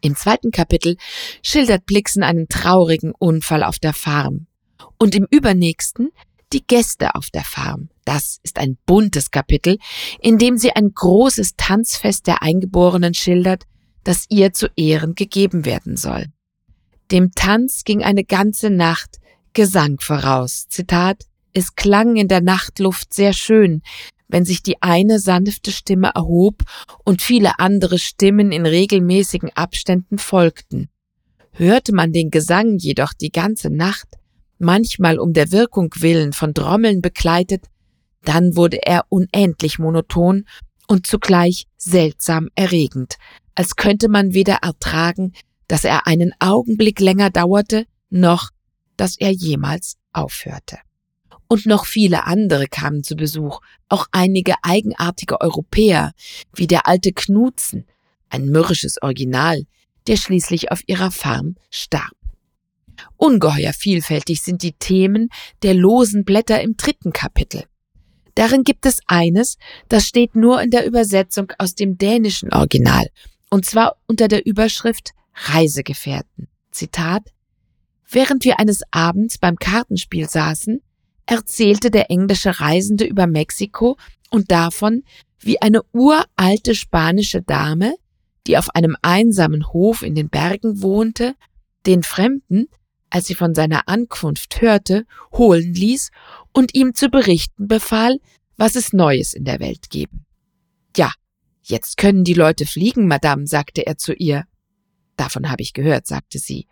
Im 0.01 0.15
zweiten 0.15 0.51
Kapitel 0.51 0.97
schildert 1.41 1.85
Blixen 1.85 2.23
einen 2.23 2.47
traurigen 2.47 3.13
Unfall 3.17 3.63
auf 3.63 3.79
der 3.79 3.93
Farm. 3.93 4.47
Und 4.99 5.15
im 5.15 5.25
übernächsten 5.29 6.11
die 6.53 6.65
Gäste 6.65 7.15
auf 7.15 7.29
der 7.31 7.43
Farm. 7.43 7.89
Das 8.05 8.39
ist 8.43 8.59
ein 8.59 8.77
buntes 8.85 9.31
Kapitel, 9.31 9.77
in 10.21 10.37
dem 10.37 10.57
sie 10.57 10.71
ein 10.71 10.91
großes 10.93 11.55
Tanzfest 11.57 12.27
der 12.27 12.43
Eingeborenen 12.43 13.13
schildert, 13.13 13.63
das 14.03 14.25
ihr 14.29 14.53
zu 14.53 14.67
Ehren 14.75 15.15
gegeben 15.15 15.65
werden 15.65 15.97
soll. 15.97 16.27
Dem 17.11 17.31
Tanz 17.31 17.83
ging 17.83 18.03
eine 18.03 18.23
ganze 18.23 18.69
Nacht 18.69 19.17
Gesang 19.53 19.99
voraus. 19.99 20.67
Zitat, 20.69 21.23
es 21.53 21.75
klang 21.75 22.15
in 22.15 22.27
der 22.27 22.41
Nachtluft 22.41 23.13
sehr 23.13 23.33
schön, 23.33 23.81
wenn 24.27 24.45
sich 24.45 24.63
die 24.63 24.81
eine 24.81 25.19
sanfte 25.19 25.71
Stimme 25.71 26.11
erhob 26.15 26.63
und 27.03 27.21
viele 27.21 27.59
andere 27.59 27.99
Stimmen 27.99 28.51
in 28.51 28.65
regelmäßigen 28.65 29.51
Abständen 29.55 30.17
folgten. 30.17 30.89
Hörte 31.51 31.93
man 31.93 32.11
den 32.11 32.31
Gesang 32.31 32.77
jedoch 32.77 33.13
die 33.13 33.31
ganze 33.31 33.69
Nacht, 33.69 34.07
manchmal 34.57 35.19
um 35.19 35.33
der 35.33 35.51
Wirkung 35.51 35.93
willen 35.97 36.33
von 36.33 36.53
Trommeln 36.53 37.01
begleitet, 37.01 37.65
dann 38.23 38.55
wurde 38.55 38.85
er 38.85 39.05
unendlich 39.09 39.79
monoton 39.79 40.45
und 40.87 41.07
zugleich 41.07 41.67
seltsam 41.77 42.49
erregend, 42.55 43.15
als 43.53 43.75
könnte 43.75 44.09
man 44.09 44.33
weder 44.33 44.55
ertragen, 44.61 45.33
dass 45.67 45.83
er 45.83 46.07
einen 46.07 46.33
Augenblick 46.39 46.99
länger 46.99 47.29
dauerte, 47.29 47.85
noch 48.09 48.49
dass 48.97 49.17
er 49.17 49.31
jemals 49.31 49.97
aufhörte. 50.13 50.77
Und 51.47 51.65
noch 51.65 51.85
viele 51.85 52.25
andere 52.25 52.67
kamen 52.67 53.03
zu 53.03 53.15
Besuch, 53.15 53.61
auch 53.87 54.07
einige 54.11 54.55
eigenartige 54.63 55.41
Europäer, 55.41 56.13
wie 56.53 56.67
der 56.67 56.87
alte 56.87 57.13
Knutzen, 57.13 57.85
ein 58.29 58.47
mürrisches 58.47 59.01
Original, 59.01 59.63
der 60.07 60.17
schließlich 60.17 60.71
auf 60.71 60.81
ihrer 60.87 61.11
Farm 61.11 61.55
starb. 61.69 62.13
Ungeheuer 63.17 63.73
vielfältig 63.73 64.41
sind 64.41 64.63
die 64.63 64.73
Themen 64.73 65.29
der 65.63 65.73
losen 65.73 66.25
Blätter 66.25 66.61
im 66.61 66.77
dritten 66.77 67.13
Kapitel. 67.13 67.63
Darin 68.35 68.63
gibt 68.63 68.85
es 68.85 68.99
eines, 69.07 69.57
das 69.87 70.05
steht 70.05 70.35
nur 70.35 70.61
in 70.61 70.69
der 70.69 70.85
Übersetzung 70.85 71.51
aus 71.57 71.75
dem 71.75 71.97
dänischen 71.97 72.53
Original, 72.53 73.07
und 73.49 73.65
zwar 73.65 73.97
unter 74.07 74.27
der 74.27 74.45
Überschrift 74.45 75.11
Reisegefährten. 75.33 76.47
Zitat 76.71 77.23
Während 78.09 78.43
wir 78.43 78.59
eines 78.59 78.81
Abends 78.91 79.37
beim 79.37 79.55
Kartenspiel 79.55 80.29
saßen, 80.29 80.81
erzählte 81.25 81.91
der 81.91 82.11
englische 82.11 82.59
Reisende 82.59 83.05
über 83.05 83.27
Mexiko 83.27 83.97
und 84.29 84.51
davon, 84.51 85.03
wie 85.39 85.61
eine 85.61 85.81
uralte 85.91 86.75
spanische 86.75 87.41
Dame, 87.41 87.95
die 88.47 88.57
auf 88.57 88.69
einem 88.75 88.95
einsamen 89.01 89.67
Hof 89.67 90.01
in 90.01 90.15
den 90.15 90.29
Bergen 90.29 90.81
wohnte, 90.81 91.35
den 91.85 92.03
Fremden, 92.03 92.67
als 93.09 93.27
sie 93.27 93.35
von 93.35 93.55
seiner 93.55 93.87
Ankunft 93.87 94.61
hörte, 94.61 95.05
holen 95.31 95.73
ließ 95.73 96.11
und 96.51 96.75
ihm 96.75 96.93
zu 96.93 97.09
berichten 97.09 97.67
befahl, 97.67 98.19
was 98.57 98.75
es 98.75 98.93
Neues 98.93 99.33
in 99.33 99.45
der 99.45 99.59
Welt 99.59 99.89
gebe. 99.89 100.17
Ja, 100.95 101.11
jetzt 101.63 101.97
können 101.97 102.23
die 102.23 102.33
Leute 102.33 102.65
fliegen, 102.65 103.07
Madame, 103.07 103.47
sagte 103.47 103.85
er 103.85 103.97
zu 103.97 104.13
ihr. 104.13 104.45
Davon 105.17 105.49
habe 105.49 105.61
ich 105.61 105.73
gehört, 105.73 106.07
sagte 106.07 106.39
sie, 106.39 106.67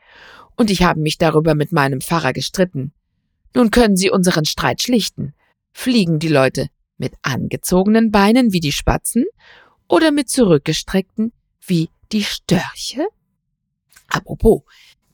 und 0.55 0.69
ich 0.69 0.83
habe 0.83 0.99
mich 0.99 1.17
darüber 1.17 1.55
mit 1.55 1.71
meinem 1.71 2.01
Pfarrer 2.01 2.33
gestritten. 2.33 2.93
Nun 3.55 3.71
können 3.71 3.95
Sie 3.95 4.09
unseren 4.09 4.45
Streit 4.45 4.81
schlichten. 4.81 5.33
Fliegen 5.73 6.19
die 6.19 6.27
Leute 6.27 6.67
mit 6.97 7.13
angezogenen 7.21 8.11
Beinen 8.11 8.53
wie 8.53 8.59
die 8.59 8.71
Spatzen 8.71 9.25
oder 9.87 10.11
mit 10.11 10.29
zurückgestreckten 10.29 11.33
wie 11.65 11.89
die 12.11 12.23
Störche? 12.23 13.07
Apropos, 14.07 14.61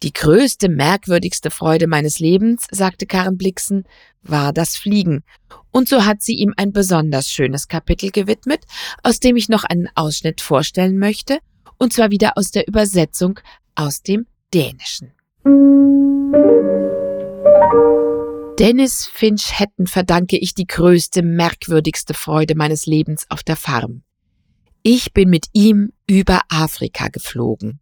die 0.04 0.14
größte, 0.14 0.70
merkwürdigste 0.70 1.52
Freude 1.52 1.88
meines 1.88 2.20
Lebens, 2.20 2.68
sagte 2.72 3.06
Karen 3.06 3.38
Blixen, 3.38 3.84
war 4.22 4.54
das 4.54 4.78
Fliegen. 4.78 5.24
Und 5.72 5.90
so 5.90 6.06
hat 6.06 6.22
sie 6.22 6.36
ihm 6.36 6.54
ein 6.58 6.72
besonders 6.72 7.30
schönes 7.30 7.68
Kapitel 7.68 8.12
gewidmet, 8.12 8.66
aus 9.04 9.20
dem 9.20 9.36
ich 9.36 9.50
noch 9.50 9.64
einen 9.64 9.90
Ausschnitt 9.96 10.42
vorstellen 10.42 10.98
möchte, 10.98 11.40
und 11.78 11.94
zwar 11.94 12.12
wieder 12.12 12.38
aus 12.38 12.52
der 12.52 12.68
Übersetzung 12.68 13.40
aus 13.76 14.02
dem 14.02 14.26
Dänischen. 14.54 15.12
Dennis 18.60 19.08
Finch 19.08 19.58
Hatton 19.58 19.88
verdanke 19.88 20.38
ich 20.38 20.54
die 20.54 20.68
größte, 20.68 21.24
merkwürdigste 21.24 22.14
Freude 22.14 22.56
meines 22.56 22.86
Lebens 22.86 23.26
auf 23.30 23.42
der 23.42 23.56
Farm. 23.56 24.04
Ich 24.84 25.14
bin 25.14 25.30
mit 25.30 25.46
ihm 25.54 25.94
über 26.08 26.42
Afrika 26.50 27.08
geflogen. 27.08 27.80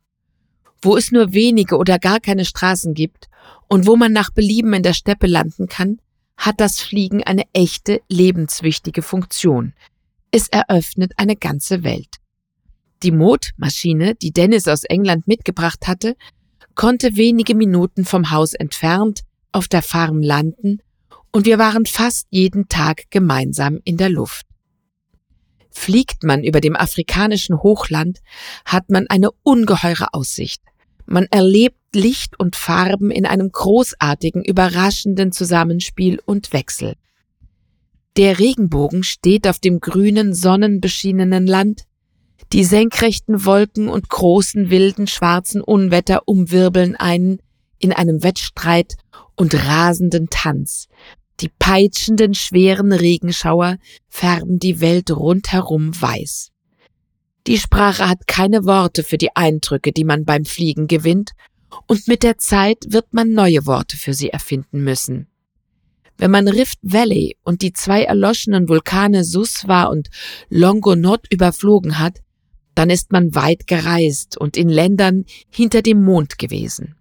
Wo 0.79 0.95
es 0.95 1.11
nur 1.11 1.33
wenige 1.33 1.77
oder 1.77 1.97
gar 1.97 2.19
keine 2.19 2.45
Straßen 2.45 2.93
gibt 2.93 3.27
und 3.67 3.87
wo 3.87 3.95
man 3.95 4.13
nach 4.13 4.29
Belieben 4.29 4.71
in 4.73 4.83
der 4.83 4.93
Steppe 4.93 5.25
landen 5.25 5.67
kann, 5.67 5.99
hat 6.37 6.59
das 6.59 6.79
Fliegen 6.79 7.23
eine 7.23 7.45
echte, 7.53 8.01
lebenswichtige 8.07 9.01
Funktion. 9.01 9.73
Es 10.29 10.47
eröffnet 10.47 11.13
eine 11.17 11.35
ganze 11.35 11.83
Welt. 11.83 12.17
Die 13.01 13.11
Mot-Maschine, 13.11 14.13
die 14.13 14.31
Dennis 14.31 14.67
aus 14.67 14.83
England 14.83 15.27
mitgebracht 15.27 15.87
hatte, 15.87 16.15
konnte 16.75 17.15
wenige 17.15 17.55
Minuten 17.55 18.05
vom 18.05 18.29
Haus 18.29 18.53
entfernt 18.53 19.23
auf 19.57 19.67
der 19.67 19.81
Farm 19.81 20.21
landen 20.21 20.83
und 21.31 21.47
wir 21.47 21.57
waren 21.57 21.87
fast 21.87 22.27
jeden 22.29 22.69
Tag 22.69 23.09
gemeinsam 23.09 23.79
in 23.83 23.97
der 23.97 24.09
Luft. 24.09 24.45
Fliegt 25.71 26.23
man 26.23 26.43
über 26.43 26.61
dem 26.61 26.75
afrikanischen 26.75 27.63
Hochland, 27.63 28.19
hat 28.65 28.91
man 28.91 29.07
eine 29.07 29.31
ungeheure 29.41 30.13
Aussicht. 30.13 30.61
Man 31.07 31.25
erlebt 31.31 31.79
Licht 31.93 32.39
und 32.39 32.55
Farben 32.55 33.09
in 33.09 33.25
einem 33.25 33.51
großartigen, 33.51 34.43
überraschenden 34.43 35.31
Zusammenspiel 35.31 36.19
und 36.23 36.53
Wechsel. 36.53 36.93
Der 38.15 38.37
Regenbogen 38.37 39.01
steht 39.01 39.47
auf 39.47 39.57
dem 39.57 39.79
grünen, 39.79 40.35
sonnenbeschienenen 40.35 41.47
Land, 41.47 41.83
die 42.53 42.63
senkrechten 42.63 43.43
Wolken 43.43 43.89
und 43.89 44.07
großen, 44.07 44.69
wilden, 44.69 45.07
schwarzen 45.07 45.61
Unwetter 45.61 46.27
umwirbeln 46.27 46.95
einen 46.95 47.39
in 47.79 47.93
einem 47.93 48.23
Wettstreit 48.23 48.95
und 49.37 49.53
rasenden 49.55 50.27
Tanz. 50.29 50.87
Die 51.39 51.49
peitschenden, 51.49 52.33
schweren 52.33 52.91
Regenschauer 52.91 53.77
färben 54.09 54.59
die 54.59 54.81
Welt 54.81 55.11
rundherum 55.11 55.99
weiß. 55.99 56.51
Die 57.45 57.57
Sprache 57.57 58.09
hat 58.09 58.27
keine 58.27 58.65
Worte 58.65 59.03
für 59.03 59.17
die 59.17 59.33
Eindrücke, 59.35 59.93
die 59.93 60.03
man 60.03 60.25
beim 60.25 60.43
Fliegen 60.43 60.87
gewinnt, 60.87 61.31
und 61.85 62.07
mit 62.07 62.23
der 62.23 62.37
Zeit 62.37 62.77
wird 62.89 63.13
man 63.13 63.31
neue 63.31 63.65
Worte 63.65 63.95
für 63.95 64.13
sie 64.13 64.29
erfinden 64.29 64.83
müssen. 64.83 65.27
Wenn 66.17 66.31
man 66.31 66.47
Rift 66.47 66.79
Valley 66.81 67.37
und 67.43 67.61
die 67.61 67.73
zwei 67.73 68.03
erloschenen 68.03 68.67
Vulkane 68.67 69.23
Suswa 69.23 69.83
und 69.83 70.09
Longonot 70.49 71.31
überflogen 71.31 71.99
hat, 71.99 72.21
dann 72.73 72.89
ist 72.89 73.11
man 73.11 73.35
weit 73.35 73.67
gereist 73.67 74.37
und 74.37 74.57
in 74.57 74.69
Ländern 74.69 75.25
hinter 75.49 75.81
dem 75.81 76.03
Mond 76.03 76.37
gewesen. 76.37 76.95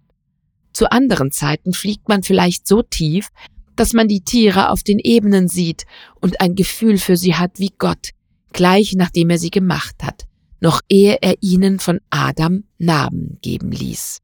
Zu 0.77 0.91
anderen 0.91 1.31
Zeiten 1.31 1.73
fliegt 1.73 2.07
man 2.07 2.21
vielleicht 2.21 2.67
so 2.67 2.83
tief, 2.83 3.29
dass 3.75 3.93
man 3.93 4.07
die 4.07 4.21
Tiere 4.21 4.69
auf 4.69 4.83
den 4.83 4.99
Ebenen 4.99 5.47
sieht 5.47 5.87
und 6.21 6.39
ein 6.39 6.53
Gefühl 6.53 6.99
für 6.99 7.17
sie 7.17 7.33
hat 7.33 7.57
wie 7.57 7.73
Gott, 7.79 8.11
gleich 8.53 8.93
nachdem 8.93 9.31
er 9.31 9.39
sie 9.39 9.49
gemacht 9.49 10.03
hat, 10.03 10.27
noch 10.59 10.81
ehe 10.87 11.17
er 11.19 11.33
ihnen 11.41 11.79
von 11.79 11.99
Adam 12.11 12.63
Namen 12.77 13.39
geben 13.41 13.71
ließ. 13.71 14.19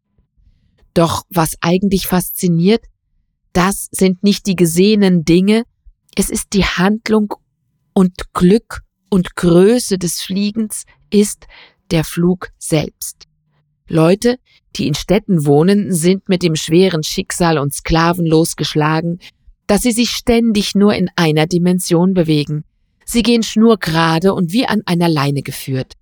Doch 0.94 1.24
was 1.32 1.58
eigentlich 1.62 2.06
fasziniert, 2.06 2.86
das 3.54 3.88
sind 3.90 4.22
nicht 4.22 4.46
die 4.46 4.56
gesehenen 4.56 5.26
Dinge, 5.26 5.64
es 6.16 6.30
ist 6.30 6.54
die 6.54 6.66
Handlung 6.66 7.34
und 7.96 8.32
Glück 8.34 8.84
und 9.10 9.36
Größe 9.36 9.98
des 9.98 10.22
Fliegens 10.22 10.84
ist 11.10 11.48
der 11.90 12.04
Flug 12.04 12.50
selbst. 12.60 13.26
Leute, 13.88 14.38
die 14.76 14.88
in 14.88 14.96
Städten 14.96 15.46
wohnen, 15.46 15.94
sind 15.94 16.30
mit 16.30 16.44
dem 16.44 16.56
schweren 16.56 17.04
Schicksal 17.04 17.58
und 17.58 17.74
Sklaven 17.74 18.26
losgeschlagen, 18.26 19.20
dass 19.68 19.82
sie 19.82 19.92
sich 19.92 20.10
ständig 20.12 20.76
nur 20.76 20.94
in 20.94 21.10
einer 21.16 21.48
Dimension 21.48 22.14
bewegen. 22.14 22.64
Sie 23.06 23.22
gehen 23.22 23.44
schnurgerade 23.44 24.34
und 24.34 24.52
wie 24.52 24.66
an 24.66 24.82
einer 24.86 25.10
Leine 25.10 25.42
geführt. 25.42 25.94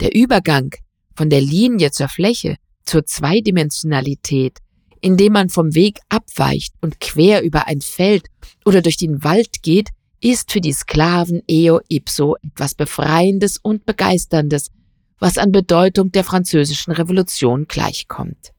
Der 0.00 0.14
Übergang 0.14 0.70
von 1.16 1.30
der 1.30 1.40
Linie 1.40 1.90
zur 1.90 2.08
Fläche 2.08 2.56
zur 2.84 3.04
Zweidimensionalität, 3.04 4.58
indem 5.00 5.34
man 5.34 5.48
vom 5.50 5.74
Weg 5.74 5.98
abweicht 6.08 6.74
und 6.80 7.00
quer 7.00 7.42
über 7.42 7.66
ein 7.66 7.80
Feld 7.80 8.26
oder 8.64 8.82
durch 8.82 8.96
den 8.96 9.22
Wald 9.24 9.62
geht, 9.62 9.90
ist 10.20 10.50
für 10.50 10.60
die 10.60 10.72
Sklaven 10.72 11.42
eo 11.46 11.80
ipso 11.88 12.36
etwas 12.42 12.74
Befreiendes 12.74 13.58
und 13.58 13.86
Begeisterndes, 13.86 14.70
was 15.18 15.38
an 15.38 15.52
Bedeutung 15.52 16.12
der 16.12 16.24
französischen 16.24 16.92
Revolution 16.92 17.66
gleichkommt. 17.66 18.52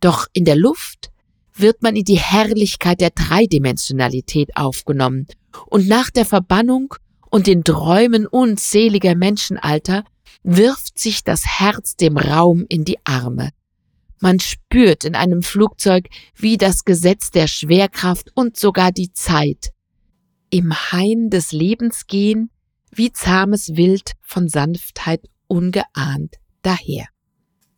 Doch 0.00 0.26
in 0.32 0.44
der 0.44 0.56
Luft 0.56 1.10
wird 1.54 1.82
man 1.82 1.96
in 1.96 2.04
die 2.04 2.18
Herrlichkeit 2.18 3.00
der 3.00 3.10
Dreidimensionalität 3.10 4.56
aufgenommen 4.56 5.26
und 5.66 5.88
nach 5.88 6.10
der 6.10 6.26
Verbannung 6.26 6.94
und 7.30 7.46
den 7.46 7.64
Träumen 7.64 8.26
unzähliger 8.26 9.14
Menschenalter 9.14 10.04
wirft 10.42 10.98
sich 10.98 11.24
das 11.24 11.44
Herz 11.46 11.96
dem 11.96 12.16
Raum 12.18 12.64
in 12.68 12.84
die 12.84 12.98
Arme. 13.04 13.50
Man 14.20 14.40
spürt 14.40 15.04
in 15.04 15.14
einem 15.14 15.42
Flugzeug, 15.42 16.08
wie 16.34 16.56
das 16.56 16.84
Gesetz 16.84 17.30
der 17.30 17.48
Schwerkraft 17.48 18.30
und 18.34 18.56
sogar 18.56 18.92
die 18.92 19.12
Zeit 19.12 19.70
im 20.50 20.72
Hain 20.92 21.28
des 21.30 21.52
Lebens 21.52 22.06
gehen, 22.06 22.50
wie 22.90 23.12
zahmes 23.12 23.76
Wild 23.76 24.12
von 24.22 24.48
Sanftheit 24.48 25.22
ungeahnt 25.48 26.36
daher. 26.62 27.06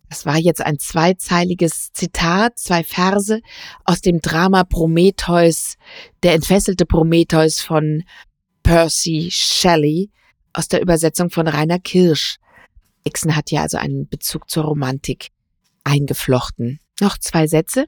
Das 0.09 0.25
war 0.25 0.39
jetzt 0.39 0.65
ein 0.65 0.79
zweizeiliges 0.79 1.93
Zitat, 1.93 2.59
zwei 2.59 2.83
Verse 2.83 3.41
aus 3.85 4.01
dem 4.01 4.21
Drama 4.21 4.65
Prometheus, 4.65 5.77
der 6.23 6.35
entfesselte 6.35 6.87
Prometheus 6.87 7.61
von 7.61 8.05
Percy 8.63 9.29
Shelley 9.31 10.11
aus 10.53 10.69
der 10.69 10.81
Übersetzung 10.81 11.31
von 11.31 11.47
Rainer 11.47 11.79
Kirsch. 11.79 12.39
Ixen 13.05 13.37
hat 13.37 13.51
ja 13.51 13.63
also 13.63 13.77
einen 13.77 14.09
Bezug 14.09 14.51
zur 14.51 14.65
Romantik 14.65 15.29
eingeflochten. 15.85 16.79
Noch 17.01 17.19
zwei 17.19 17.47
Sätze. 17.47 17.87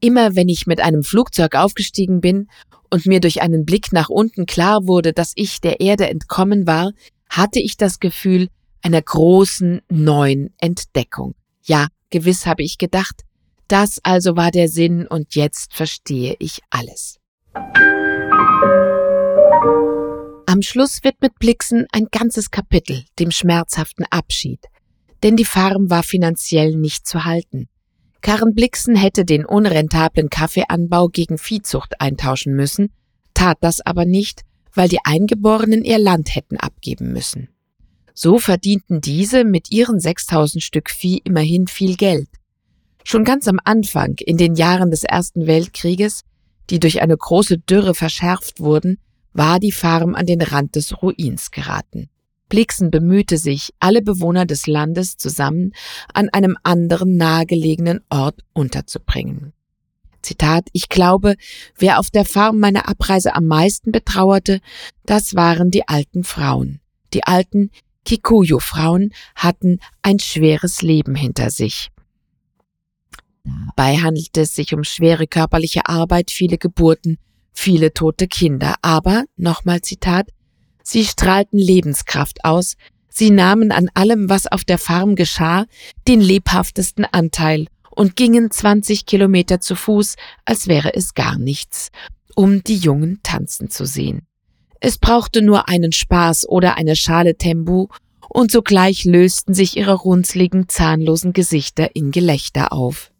Immer 0.00 0.36
wenn 0.36 0.48
ich 0.48 0.66
mit 0.66 0.80
einem 0.80 1.02
Flugzeug 1.02 1.54
aufgestiegen 1.54 2.20
bin 2.20 2.48
und 2.90 3.06
mir 3.06 3.20
durch 3.20 3.42
einen 3.42 3.64
Blick 3.64 3.92
nach 3.92 4.08
unten 4.08 4.46
klar 4.46 4.86
wurde, 4.86 5.12
dass 5.12 5.32
ich 5.34 5.60
der 5.60 5.80
Erde 5.80 6.08
entkommen 6.08 6.66
war, 6.66 6.92
hatte 7.28 7.60
ich 7.60 7.76
das 7.76 7.98
Gefühl 7.98 8.48
einer 8.86 9.02
großen 9.02 9.80
neuen 9.90 10.54
Entdeckung. 10.58 11.34
Ja, 11.64 11.88
gewiss 12.10 12.46
habe 12.46 12.62
ich 12.62 12.78
gedacht, 12.78 13.22
das 13.66 13.98
also 14.04 14.36
war 14.36 14.52
der 14.52 14.68
Sinn 14.68 15.08
und 15.08 15.34
jetzt 15.34 15.74
verstehe 15.74 16.36
ich 16.38 16.60
alles. 16.70 17.18
Am 20.46 20.62
Schluss 20.62 21.02
wird 21.02 21.20
mit 21.20 21.36
Blixen 21.40 21.86
ein 21.90 22.06
ganzes 22.12 22.52
Kapitel 22.52 23.02
dem 23.18 23.32
schmerzhaften 23.32 24.06
Abschied, 24.08 24.60
denn 25.24 25.34
die 25.34 25.44
Farm 25.44 25.90
war 25.90 26.04
finanziell 26.04 26.76
nicht 26.76 27.08
zu 27.08 27.24
halten. 27.24 27.68
Karen 28.20 28.54
Blixen 28.54 28.94
hätte 28.94 29.24
den 29.24 29.44
unrentablen 29.44 30.30
Kaffeeanbau 30.30 31.08
gegen 31.08 31.38
Viehzucht 31.38 32.00
eintauschen 32.00 32.54
müssen, 32.54 32.92
tat 33.34 33.58
das 33.62 33.80
aber 33.80 34.04
nicht, 34.04 34.42
weil 34.72 34.88
die 34.88 35.04
Eingeborenen 35.04 35.82
ihr 35.82 35.98
Land 35.98 36.36
hätten 36.36 36.56
abgeben 36.56 37.12
müssen. 37.12 37.48
So 38.18 38.38
verdienten 38.38 39.02
diese 39.02 39.44
mit 39.44 39.70
ihren 39.70 40.00
6000 40.00 40.62
Stück 40.62 40.88
Vieh 40.88 41.20
immerhin 41.24 41.66
viel 41.66 41.96
Geld. 41.96 42.28
Schon 43.04 43.24
ganz 43.24 43.46
am 43.46 43.60
Anfang, 43.62 44.14
in 44.20 44.38
den 44.38 44.54
Jahren 44.54 44.90
des 44.90 45.04
Ersten 45.04 45.46
Weltkrieges, 45.46 46.22
die 46.70 46.80
durch 46.80 47.02
eine 47.02 47.14
große 47.14 47.58
Dürre 47.58 47.94
verschärft 47.94 48.58
wurden, 48.58 48.96
war 49.34 49.60
die 49.60 49.70
Farm 49.70 50.14
an 50.14 50.24
den 50.24 50.40
Rand 50.40 50.76
des 50.76 51.02
Ruins 51.02 51.50
geraten. 51.50 52.08
Blixen 52.48 52.90
bemühte 52.90 53.36
sich, 53.36 53.74
alle 53.80 54.00
Bewohner 54.00 54.46
des 54.46 54.66
Landes 54.66 55.18
zusammen 55.18 55.72
an 56.14 56.30
einem 56.30 56.56
anderen 56.62 57.16
nahegelegenen 57.18 58.00
Ort 58.08 58.40
unterzubringen. 58.54 59.52
Zitat, 60.22 60.68
ich 60.72 60.88
glaube, 60.88 61.36
wer 61.76 61.98
auf 61.98 62.08
der 62.08 62.24
Farm 62.24 62.60
meine 62.60 62.88
Abreise 62.88 63.34
am 63.34 63.44
meisten 63.44 63.92
betrauerte, 63.92 64.60
das 65.04 65.34
waren 65.34 65.70
die 65.70 65.86
alten 65.86 66.24
Frauen. 66.24 66.80
Die 67.12 67.22
alten, 67.22 67.70
Kikuyu-Frauen 68.06 69.10
hatten 69.34 69.80
ein 70.00 70.18
schweres 70.18 70.80
Leben 70.80 71.14
hinter 71.14 71.50
sich. 71.50 71.90
Dabei 73.44 73.98
handelte 73.98 74.42
es 74.42 74.54
sich 74.54 74.72
um 74.74 74.84
schwere 74.84 75.26
körperliche 75.26 75.86
Arbeit, 75.86 76.30
viele 76.30 76.56
Geburten, 76.56 77.18
viele 77.52 77.92
tote 77.92 78.26
Kinder. 78.26 78.74
Aber, 78.82 79.24
nochmal 79.36 79.82
Zitat, 79.82 80.28
sie 80.82 81.04
strahlten 81.04 81.58
Lebenskraft 81.58 82.44
aus, 82.44 82.76
sie 83.08 83.30
nahmen 83.30 83.72
an 83.72 83.88
allem, 83.94 84.28
was 84.28 84.46
auf 84.46 84.64
der 84.64 84.78
Farm 84.78 85.14
geschah, 85.14 85.66
den 86.08 86.20
lebhaftesten 86.20 87.04
Anteil 87.04 87.66
und 87.90 88.14
gingen 88.16 88.50
20 88.50 89.06
Kilometer 89.06 89.60
zu 89.60 89.74
Fuß, 89.74 90.16
als 90.44 90.68
wäre 90.68 90.94
es 90.94 91.14
gar 91.14 91.38
nichts, 91.38 91.90
um 92.34 92.62
die 92.62 92.76
Jungen 92.76 93.20
tanzen 93.22 93.70
zu 93.70 93.86
sehen. 93.86 94.26
Es 94.80 94.98
brauchte 94.98 95.42
nur 95.42 95.68
einen 95.68 95.92
Spaß 95.92 96.48
oder 96.48 96.76
eine 96.76 96.96
Schale 96.96 97.36
Tembu, 97.36 97.88
und 98.28 98.50
sogleich 98.50 99.04
lösten 99.04 99.54
sich 99.54 99.76
ihre 99.76 99.94
runzligen, 99.94 100.68
zahnlosen 100.68 101.32
Gesichter 101.32 101.94
in 101.94 102.10
Gelächter 102.10 102.72
auf. 102.72 103.12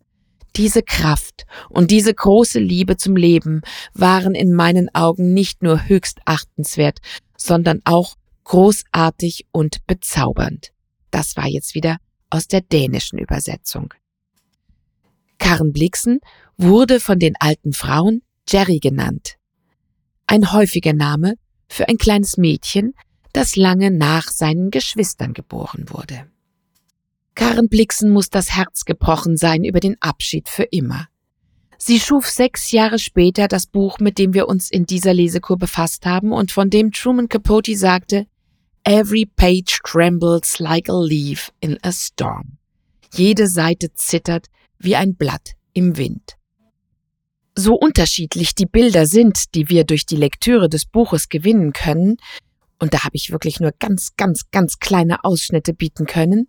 Diese 0.57 0.83
Kraft 0.83 1.47
und 1.69 1.91
diese 1.91 2.15
große 2.15 2.59
Liebe 2.59 2.97
zum 2.97 3.17
Leben 3.17 3.61
waren 3.95 4.35
in 4.35 4.53
meinen 4.53 4.95
Augen 4.95 5.35
nicht 5.35 5.63
nur 5.63 5.89
höchst 5.89 6.21
achtenswert, 6.25 6.99
sondern 7.37 7.81
auch 7.85 8.17
großartig 8.45 9.47
und 9.53 9.87
bezaubernd. 9.87 10.73
Das 11.11 11.37
war 11.37 11.47
jetzt 11.47 11.75
wieder 11.75 11.99
aus 12.31 12.49
der 12.49 12.63
dänischen 12.63 13.19
Übersetzung. 13.19 13.93
Karen 15.39 15.73
Blixen 15.73 16.21
wurde 16.57 17.01
von 17.01 17.19
den 17.19 17.35
alten 17.39 17.73
Frauen 17.73 18.23
Jerry 18.49 18.79
genannt. 18.79 19.37
Ein 20.27 20.53
häufiger 20.53 20.93
Name 20.93 21.35
für 21.69 21.89
ein 21.89 21.99
kleines 21.99 22.37
Mädchen, 22.37 22.95
das 23.33 23.57
lange 23.57 23.91
nach 23.91 24.29
seinen 24.31 24.71
Geschwistern 24.71 25.35
geboren 25.35 25.87
wurde. 25.89 26.27
Karen 27.35 27.69
Blixen 27.69 28.11
muss 28.11 28.31
das 28.31 28.57
Herz 28.57 28.85
gebrochen 28.85 29.37
sein 29.37 29.63
über 29.63 29.81
den 29.81 29.97
Abschied 30.01 30.49
für 30.49 30.63
immer. 30.65 31.09
Sie 31.79 32.01
schuf 32.01 32.27
sechs 32.27 32.71
Jahre 32.73 32.99
später 32.99 33.49
das 33.49 33.67
Buch, 33.67 33.99
mit 33.99 34.19
dem 34.19 34.33
wir 34.33 34.49
uns 34.49 34.71
in 34.71 34.87
dieser 34.87 35.13
Lesekur 35.13 35.59
befasst 35.59 36.07
haben 36.07 36.33
und 36.33 36.51
von 36.51 36.71
dem 36.71 36.93
Truman 36.93 37.29
Capote 37.29 37.77
sagte, 37.77 38.27
Every 38.85 39.27
page 39.27 39.81
trembles 39.85 40.59
like 40.59 40.89
a 40.89 40.99
leaf 40.99 41.53
in 41.61 41.79
a 41.83 41.93
storm. 41.93 42.59
Jede 43.13 43.49
Seite 43.49 43.93
zittert 43.93 44.47
wie 44.79 44.97
ein 44.97 45.17
Blatt 45.17 45.57
im 45.75 45.97
Wind. 45.97 46.37
So 47.59 47.75
unterschiedlich 47.75 48.55
die 48.55 48.67
Bilder 48.67 49.07
sind, 49.07 49.55
die 49.55 49.71
wir 49.71 49.85
durch 49.85 50.05
die 50.05 50.17
Lektüre 50.17 50.69
des 50.69 50.85
Buches 50.85 51.31
gewinnen 51.31 51.73
können, 51.73 52.19
und 52.79 52.93
da 52.93 53.05
habe 53.05 53.17
ich 53.17 53.33
wirklich 53.33 53.61
nur 53.61 53.73
ganz, 53.79 54.15
ganz, 54.17 54.51
ganz 54.51 54.79
kleine 54.79 55.25
Ausschnitte 55.25 55.73
bieten 55.73 56.07
können, 56.07 56.49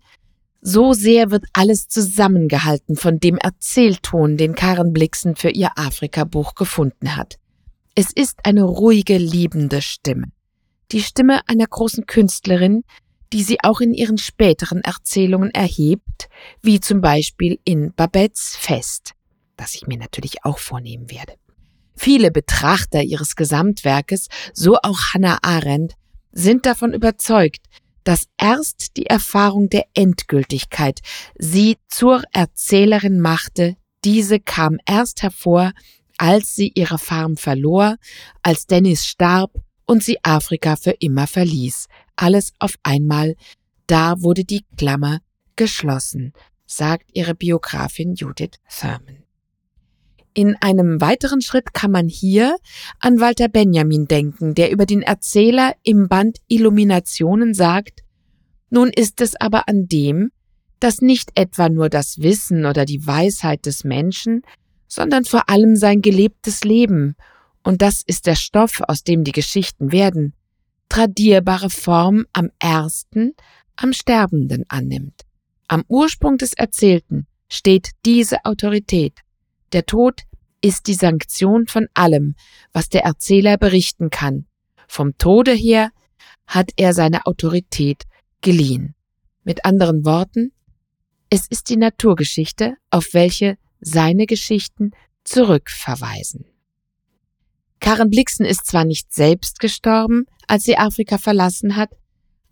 so 0.61 0.91
sehr 0.91 1.31
wird 1.31 1.45
alles 1.53 1.87
zusammengehalten 1.87 2.97
von 2.97 3.19
dem 3.19 3.37
Erzählton, 3.37 4.35
den 4.35 4.53
Karen 4.53 4.91
Blixen 4.91 5.37
für 5.37 5.49
ihr 5.49 5.71
Afrika-Buch 5.77 6.55
gefunden 6.55 7.15
hat. 7.15 7.37
Es 7.95 8.11
ist 8.11 8.45
eine 8.45 8.63
ruhige, 8.63 9.17
liebende 9.17 9.81
Stimme. 9.81 10.25
Die 10.91 11.01
Stimme 11.01 11.39
einer 11.47 11.67
großen 11.67 12.05
Künstlerin, 12.05 12.83
die 13.33 13.43
sie 13.43 13.57
auch 13.63 13.79
in 13.79 13.93
ihren 13.93 14.17
späteren 14.17 14.81
Erzählungen 14.81 15.51
erhebt, 15.51 16.29
wie 16.61 16.79
zum 16.79 17.01
Beispiel 17.01 17.59
in 17.63 17.93
Babettes 17.93 18.55
Fest, 18.55 19.13
das 19.57 19.75
ich 19.75 19.87
mir 19.87 19.97
natürlich 19.97 20.45
auch 20.45 20.59
vornehmen 20.59 21.11
werde. 21.11 21.33
Viele 21.95 22.31
Betrachter 22.31 23.01
ihres 23.01 23.35
Gesamtwerkes, 23.35 24.27
so 24.53 24.77
auch 24.77 25.13
Hannah 25.13 25.39
Arendt, 25.41 25.95
sind 26.31 26.65
davon 26.65 26.93
überzeugt, 26.93 27.65
dass 28.03 28.27
erst 28.37 28.95
die 28.95 29.07
Erfahrung 29.07 29.69
der 29.69 29.85
Endgültigkeit 29.93 31.01
sie 31.37 31.77
zur 31.89 32.23
Erzählerin 32.31 33.19
machte, 33.19 33.75
diese 34.05 34.39
kam 34.39 34.77
erst 34.85 35.23
hervor, 35.23 35.73
als 36.17 36.55
sie 36.55 36.71
ihre 36.73 36.99
Farm 36.99 37.35
verlor, 37.35 37.97
als 38.43 38.67
Dennis 38.67 39.05
starb 39.05 39.51
und 39.85 40.03
sie 40.03 40.23
Afrika 40.23 40.75
für 40.75 40.95
immer 40.99 41.27
verließ, 41.27 41.87
alles 42.15 42.53
auf 42.59 42.75
einmal, 42.83 43.35
da 43.87 44.21
wurde 44.21 44.45
die 44.45 44.65
Klammer 44.77 45.19
geschlossen, 45.55 46.33
sagt 46.65 47.09
ihre 47.13 47.35
Biografin 47.35 48.13
Judith 48.13 48.59
Thurman. 48.69 49.26
In 50.37 50.55
einem 50.61 51.01
weiteren 51.01 51.41
Schritt 51.41 51.73
kann 51.73 51.89
man 51.89 52.07
hier 52.07 52.57
an 52.99 53.19
Walter 53.19 53.47
Benjamin 53.47 54.05
denken, 54.05 54.53
der 54.53 54.69
über 54.69 54.85
den 54.85 55.01
Erzähler 55.01 55.73
im 55.81 56.07
Band 56.09 56.37
Illuminationen 56.47 57.55
sagt, 57.55 58.03
nun 58.69 58.89
ist 58.89 59.19
es 59.19 59.35
aber 59.35 59.67
an 59.67 59.87
dem, 59.87 60.29
dass 60.79 61.01
nicht 61.01 61.31
etwa 61.33 61.69
nur 61.69 61.89
das 61.89 62.19
Wissen 62.19 62.67
oder 62.67 62.85
die 62.85 63.07
Weisheit 63.07 63.65
des 63.65 63.83
Menschen, 63.83 64.43
sondern 64.87 65.25
vor 65.25 65.49
allem 65.49 65.75
sein 65.75 66.03
gelebtes 66.03 66.63
Leben, 66.63 67.15
und 67.63 67.81
das 67.81 68.03
ist 68.05 68.27
der 68.27 68.35
Stoff, 68.35 68.81
aus 68.87 69.03
dem 69.03 69.23
die 69.23 69.31
Geschichten 69.31 69.91
werden, 69.91 70.35
tradierbare 70.87 71.71
Form 71.71 72.27
am 72.33 72.51
ersten, 72.59 73.33
am 73.75 73.91
Sterbenden 73.91 74.65
annimmt. 74.67 75.23
Am 75.67 75.83
Ursprung 75.87 76.37
des 76.37 76.53
Erzählten 76.53 77.25
steht 77.49 77.89
diese 78.05 78.45
Autorität. 78.45 79.23
Der 79.73 79.85
Tod 79.85 80.23
ist 80.61 80.87
die 80.87 80.93
Sanktion 80.93 81.67
von 81.67 81.87
allem, 81.93 82.35
was 82.73 82.89
der 82.89 83.03
Erzähler 83.03 83.57
berichten 83.57 84.09
kann. 84.09 84.45
Vom 84.87 85.17
Tode 85.17 85.51
her 85.51 85.91
hat 86.45 86.71
er 86.77 86.93
seine 86.93 87.25
Autorität 87.25 88.03
geliehen. 88.41 88.95
Mit 89.43 89.65
anderen 89.65 90.05
Worten, 90.05 90.51
es 91.29 91.47
ist 91.47 91.69
die 91.69 91.77
Naturgeschichte, 91.77 92.75
auf 92.89 93.13
welche 93.13 93.57
seine 93.79 94.25
Geschichten 94.25 94.91
zurückverweisen. 95.23 96.45
Karen 97.79 98.09
Blixen 98.09 98.45
ist 98.45 98.65
zwar 98.65 98.85
nicht 98.85 99.13
selbst 99.13 99.59
gestorben, 99.59 100.25
als 100.47 100.63
sie 100.63 100.77
Afrika 100.77 101.17
verlassen 101.17 101.75
hat, 101.75 101.91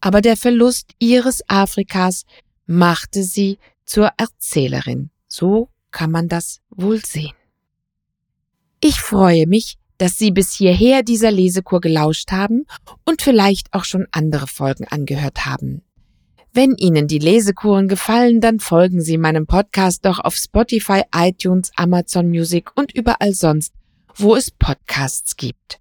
aber 0.01 0.21
der 0.21 0.37
Verlust 0.37 0.91
ihres 0.99 1.41
Afrikas 1.49 2.25
machte 2.67 3.23
sie 3.23 3.57
zur 3.85 4.11
Erzählerin. 4.17 5.09
So 5.27 5.69
kann 5.95 6.11
man 6.11 6.27
das 6.27 6.59
wohl 6.69 7.03
sehen. 7.05 7.31
Ich 8.81 8.99
freue 8.99 9.47
mich, 9.47 9.77
dass 9.97 10.17
Sie 10.17 10.31
bis 10.31 10.51
hierher 10.51 11.03
dieser 11.03 11.31
Lesekur 11.31 11.79
gelauscht 11.79 12.33
haben 12.33 12.65
und 13.05 13.21
vielleicht 13.21 13.73
auch 13.73 13.85
schon 13.85 14.05
andere 14.11 14.45
Folgen 14.45 14.85
angehört 14.89 15.45
haben. 15.45 15.83
Wenn 16.51 16.75
Ihnen 16.75 17.07
die 17.07 17.19
Lesekuren 17.19 17.87
gefallen, 17.87 18.41
dann 18.41 18.59
folgen 18.59 18.99
Sie 18.99 19.17
meinem 19.17 19.47
Podcast 19.47 20.03
doch 20.05 20.19
auf 20.19 20.35
Spotify, 20.35 21.03
iTunes, 21.15 21.71
Amazon 21.77 22.27
Music 22.27 22.71
und 22.75 22.93
überall 22.93 23.33
sonst, 23.33 23.73
wo 24.15 24.35
es 24.35 24.51
Podcasts 24.51 25.37
gibt. 25.37 25.79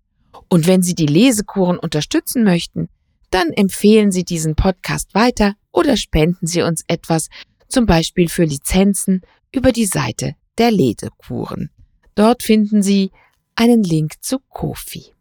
Und 0.49 0.69
wenn 0.69 0.83
Sie 0.83 0.95
die 0.95 1.07
Lesekuren 1.07 1.77
unterstützen 1.77 2.45
möchten, 2.45 2.89
dann 3.31 3.51
empfehlen 3.51 4.13
Sie 4.13 4.23
diesen 4.23 4.55
Podcast 4.55 5.13
weiter 5.17 5.55
oder 5.73 5.97
spenden 5.97 6.47
Sie 6.47 6.63
uns 6.63 6.85
etwas, 6.87 7.31
zum 7.69 7.87
Beispiel 7.87 8.29
für 8.29 8.45
Lizenzen, 8.45 9.23
über 9.55 9.73
die 9.73 9.87
Seite 9.87 10.35
der 10.59 10.71
Lesekuren. 10.71 11.71
Dort 12.15 12.43
finden 12.43 12.83
Sie 12.83 13.11
einen 13.57 13.83
Link 13.83 14.23
zu 14.23 14.39
Kofi. 14.49 15.15